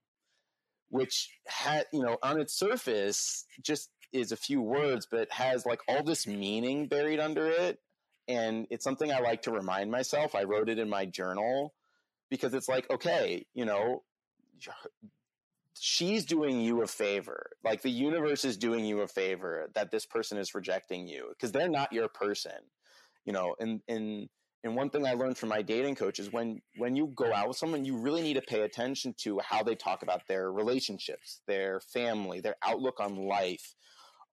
[0.89, 5.79] which had, you know, on its surface just is a few words, but has like
[5.87, 7.79] all this meaning buried under it.
[8.27, 10.35] And it's something I like to remind myself.
[10.35, 11.73] I wrote it in my journal
[12.29, 14.03] because it's like, okay, you know,
[15.79, 17.49] she's doing you a favor.
[17.63, 21.51] Like the universe is doing you a favor that this person is rejecting you because
[21.51, 22.51] they're not your person,
[23.25, 24.29] you know, and, and,
[24.63, 27.47] and one thing I learned from my dating coach is when when you go out
[27.47, 31.41] with someone, you really need to pay attention to how they talk about their relationships,
[31.47, 33.73] their family, their outlook on life.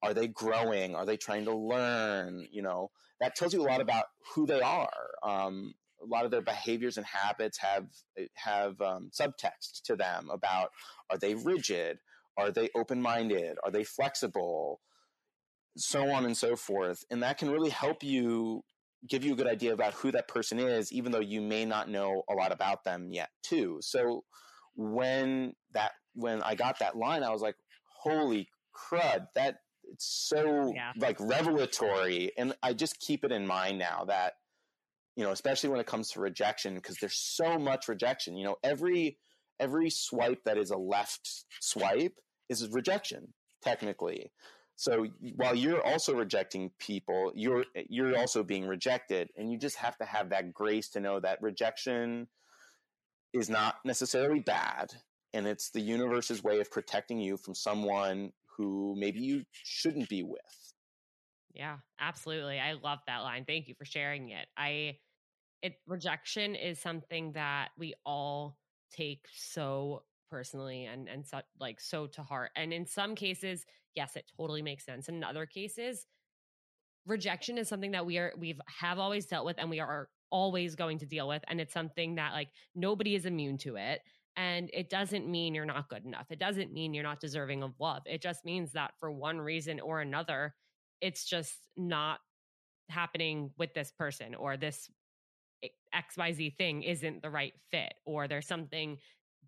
[0.03, 0.94] Are they growing?
[0.94, 2.46] Are they trying to learn?
[2.51, 2.90] You know,
[3.20, 5.09] that tells you a lot about who they are.
[5.22, 7.86] Um, a lot of their behaviors and habits have
[8.34, 10.70] have um, subtext to them about
[11.11, 11.99] are they rigid?
[12.36, 13.57] Are they open minded?
[13.64, 14.80] Are they flexible?
[15.76, 18.64] So on and so forth, and that can really help you
[19.09, 21.88] give you a good idea about who that person is, even though you may not
[21.88, 23.78] know a lot about them yet, too.
[23.80, 24.24] So
[24.74, 27.57] when that when I got that line, I was like,
[28.03, 29.59] "Holy crud!" That
[29.93, 30.93] it's so yeah.
[30.97, 34.34] like revelatory, and I just keep it in mind now that
[35.16, 38.36] you know, especially when it comes to rejection, because there's so much rejection.
[38.36, 39.18] You know, every
[39.59, 42.14] every swipe that is a left swipe
[42.49, 44.30] is rejection technically.
[44.76, 49.99] So while you're also rejecting people, you're you're also being rejected, and you just have
[49.99, 52.28] to have that grace to know that rejection
[53.32, 54.93] is not necessarily bad,
[55.34, 60.22] and it's the universe's way of protecting you from someone who maybe you shouldn't be
[60.22, 60.40] with.
[61.54, 62.61] Yeah, absolutely.
[62.61, 63.44] I love that line.
[63.46, 64.46] Thank you for sharing it.
[64.56, 64.98] I
[65.62, 68.59] it rejection is something that we all
[68.92, 72.50] take so personally and and so, like so to heart.
[72.56, 75.09] And in some cases, yes, it totally makes sense.
[75.09, 76.06] And in other cases,
[77.06, 80.74] rejection is something that we are we've have always dealt with and we are always
[80.74, 84.02] going to deal with and it's something that like nobody is immune to it
[84.39, 87.74] and it doesn't mean you're not good enough it doesn't mean you're not deserving of
[87.78, 90.55] love it just means that for one reason or another
[91.01, 92.20] it's just not
[92.89, 94.89] happening with this person or this
[95.95, 98.97] xyz thing isn't the right fit or there's something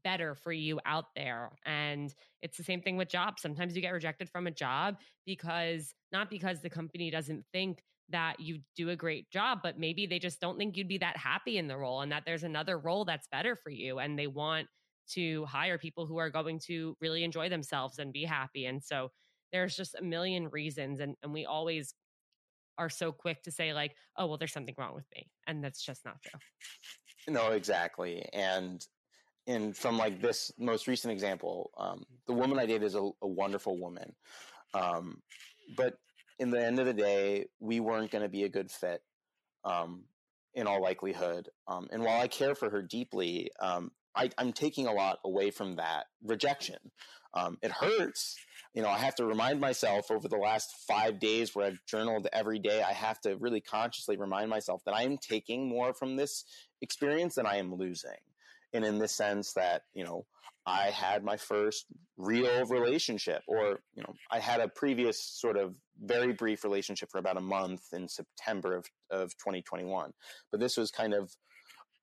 [0.03, 1.51] better for you out there.
[1.67, 3.43] And it's the same thing with jobs.
[3.43, 8.41] Sometimes you get rejected from a job because not because the company doesn't think that
[8.41, 11.59] you do a great job, but maybe they just don't think you'd be that happy
[11.59, 13.99] in the role and that there's another role that's better for you.
[13.99, 14.67] And they want
[15.15, 18.67] to hire people who are going to really enjoy themselves and be happy.
[18.67, 19.11] And so
[19.53, 21.01] there's just a million reasons.
[21.01, 21.95] And, and we always
[22.79, 25.29] are so quick to say, like, oh, well, there's something wrong with me.
[25.47, 26.41] And that's just not true.
[27.29, 28.27] No, exactly.
[28.33, 28.85] And
[29.47, 33.27] and from like this most recent example, um, the woman I dated is a, a
[33.27, 34.15] wonderful woman,
[34.75, 35.21] um,
[35.77, 35.99] but
[36.39, 39.03] in the end of the day, we weren't going to be a good fit,
[39.65, 40.05] um,
[40.55, 41.49] in all likelihood.
[41.67, 45.51] Um, and while I care for her deeply, um, I, am taking a lot away
[45.51, 46.79] from that rejection.
[47.35, 48.37] Um, it hurts.
[48.75, 52.29] You know, I have to remind myself over the last five days where I've journaled
[52.33, 56.17] every day, I have to really consciously remind myself that I am taking more from
[56.17, 56.45] this
[56.81, 58.19] experience than I am losing
[58.73, 60.25] and in the sense that you know
[60.67, 61.87] I had my first
[62.17, 67.19] real relationship, or you know I had a previous sort of very brief relationship for
[67.19, 70.13] about a month in September of of 2021,
[70.51, 71.35] but this was kind of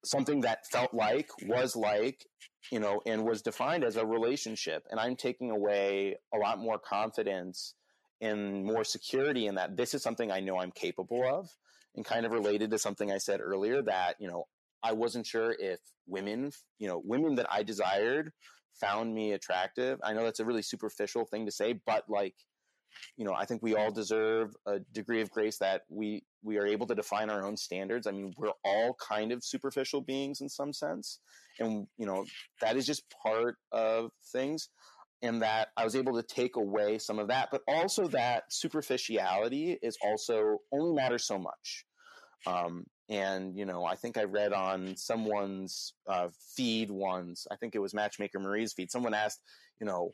[0.05, 2.25] something that felt like, was like,
[2.71, 4.83] you know, and was defined as a relationship.
[4.89, 7.73] And I'm taking away a lot more confidence
[8.21, 11.49] and more security in that this is something I know I'm capable of.
[11.95, 14.45] And kind of related to something I said earlier that, you know,
[14.83, 18.33] I wasn't sure if women, you know, women that I desired
[18.79, 19.99] found me attractive.
[20.03, 22.35] I know that's a really superficial thing to say, but like,
[23.17, 26.65] you know, I think we all deserve a degree of grace that we we are
[26.65, 28.07] able to define our own standards.
[28.07, 31.19] I mean, we're all kind of superficial beings in some sense,
[31.59, 32.25] and you know
[32.61, 34.69] that is just part of things.
[35.23, 39.75] And that I was able to take away some of that, but also that superficiality
[39.81, 41.85] is also only matters so much.
[42.45, 47.47] Um, and you know, I think I read on someone's uh, feed once.
[47.49, 48.91] I think it was Matchmaker Maria's feed.
[48.91, 49.41] Someone asked,
[49.79, 50.11] you know,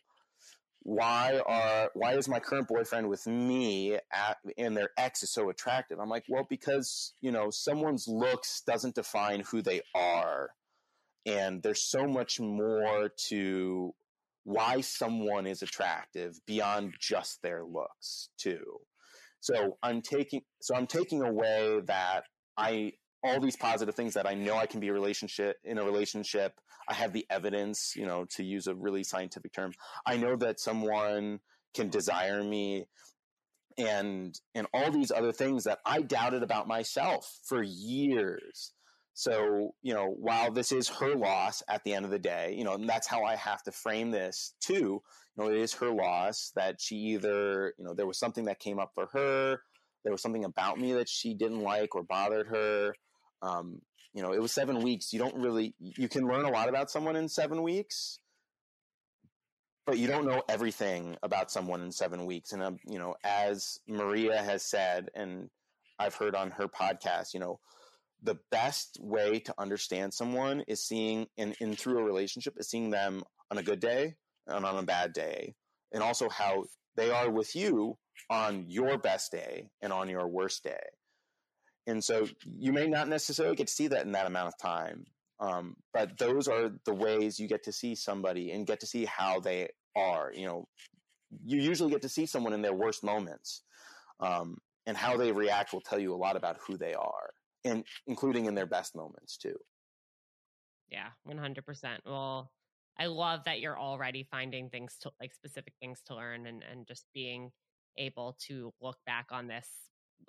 [0.84, 5.49] why are why is my current boyfriend with me at, and their ex is so
[5.49, 5.99] attractive?
[5.99, 10.49] I'm like well because you know someone's looks doesn't define who they are.
[11.25, 13.93] And there's so much more to
[14.43, 18.81] why someone is attractive beyond just their looks too.
[19.39, 22.23] So i'm taking so i'm taking away that
[22.57, 22.93] i
[23.24, 26.53] all these positive things that I know I can be a relationship in a relationship.
[26.88, 29.71] I have the evidence, you know, to use a really scientific term.
[30.05, 31.39] I know that someone
[31.74, 32.86] can desire me
[33.78, 38.74] and and all these other things that I doubted about myself for years.
[39.15, 42.63] So, you know, while this is her loss at the end of the day, you
[42.63, 44.74] know, and that's how I have to frame this too.
[44.74, 45.01] You
[45.38, 48.80] know, it is her loss that she either, you know, there was something that came
[48.80, 49.61] up for her,
[50.03, 52.93] there was something about me that she didn't like or bothered her,
[53.43, 53.81] um,
[54.13, 55.11] you know, it was seven weeks.
[55.13, 58.19] You don't really, you can learn a lot about someone in seven weeks,
[59.85, 62.53] but you don't know everything about someone in seven weeks.
[62.53, 65.49] And, um, you know, as Maria has said, and
[65.99, 67.59] I've heard on her podcast, you know,
[68.21, 72.89] the best way to understand someone is seeing in, in through a relationship is seeing
[72.89, 74.15] them on a good day
[74.47, 75.55] and on a bad day
[75.91, 76.63] and also how
[76.95, 77.97] they are with you
[78.29, 80.79] on your best day and on your worst day
[81.88, 82.27] and so
[82.57, 85.05] you may not necessarily get to see that in that amount of time.
[85.39, 89.05] Um, but those are the ways you get to see somebody and get to see
[89.05, 90.31] how they are.
[90.34, 90.67] You know,
[91.43, 93.63] you usually get to see someone in their worst moments.
[94.19, 97.29] Um, and how they react will tell you a lot about who they are,
[97.63, 99.55] and including in their best moments too.
[100.89, 101.61] Yeah, 100%.
[102.05, 102.51] Well,
[102.99, 106.86] I love that you're already finding things to like specific things to learn and, and
[106.86, 107.51] just being
[107.97, 109.67] able to look back on this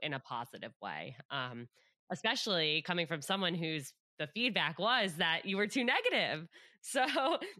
[0.03, 1.17] in a positive way.
[1.31, 1.69] Um,
[2.11, 6.47] especially coming from someone whose the feedback was that you were too negative.
[6.87, 7.01] So,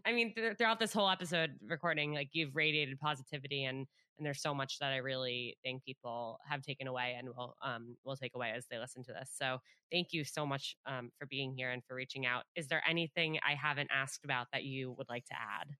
[0.05, 3.87] I mean, th- throughout this whole episode recording, like you've radiated positivity, and
[4.19, 7.97] and there's so much that I really think people have taken away and will um
[8.05, 9.31] will take away as they listen to this.
[9.33, 9.57] So,
[9.91, 12.43] thank you so much um, for being here and for reaching out.
[12.55, 15.75] Is there anything I haven't asked about that you would like to add?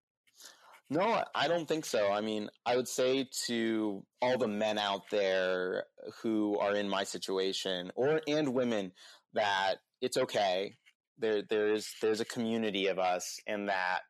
[0.89, 2.11] No, I don't think so.
[2.11, 5.85] I mean, I would say to all the men out there
[6.21, 8.91] who are in my situation or and women
[9.33, 10.75] that it's okay.
[11.17, 14.01] There there's there's a community of us and that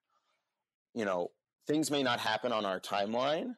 [0.94, 1.30] you know,
[1.68, 3.56] things may not happen on our timeline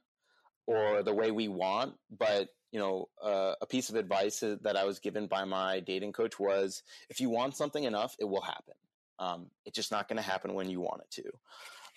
[0.66, 4.84] or the way we want, but you know, uh, a piece of advice that I
[4.84, 8.74] was given by my dating coach was if you want something enough, it will happen.
[9.20, 11.32] Um, it's just not going to happen when you want it to.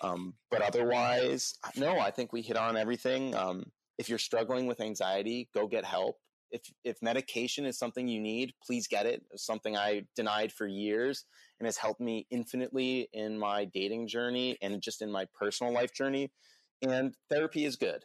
[0.02, 3.34] Um, but otherwise, no, I think we hit on everything.
[3.34, 3.64] Um,
[3.98, 6.16] if you're struggling with anxiety, go get help.
[6.50, 9.22] If if medication is something you need, please get it.
[9.30, 11.24] It's something I denied for years
[11.58, 15.94] and has helped me infinitely in my dating journey and just in my personal life
[15.94, 16.32] journey.
[16.82, 18.04] And therapy is good.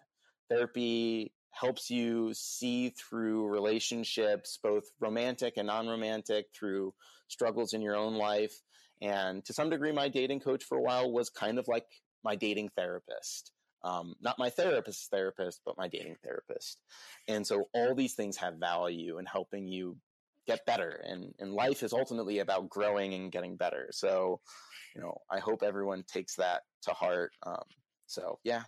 [0.49, 6.93] Therapy helps you see through relationships, both romantic and non romantic, through
[7.29, 8.61] struggles in your own life.
[9.05, 11.85] And to some degree, my dating coach for a while was kind of like
[12.23, 13.51] my dating therapist.
[13.83, 16.79] Um, not my therapist's therapist, but my dating therapist.
[17.27, 19.97] And so all these things have value in helping you
[20.47, 21.03] get better.
[21.07, 23.89] And, and life is ultimately about growing and getting better.
[23.91, 24.39] So,
[24.95, 27.31] you know, I hope everyone takes that to heart.
[27.45, 27.63] Um,
[28.07, 28.63] so, yeah.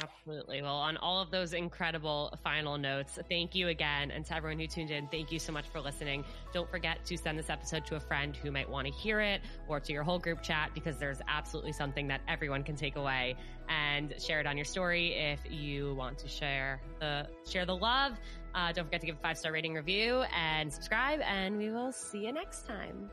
[0.00, 0.62] Absolutely.
[0.62, 4.10] Well, on all of those incredible final notes, thank you again.
[4.10, 6.24] And to everyone who tuned in, thank you so much for listening.
[6.52, 9.42] Don't forget to send this episode to a friend who might want to hear it
[9.68, 13.36] or to your whole group chat because there's absolutely something that everyone can take away
[13.68, 18.18] and share it on your story if you want to share the share the love.
[18.54, 21.92] Uh, don't forget to give a five star rating review and subscribe, and we will
[21.92, 23.10] see you next time.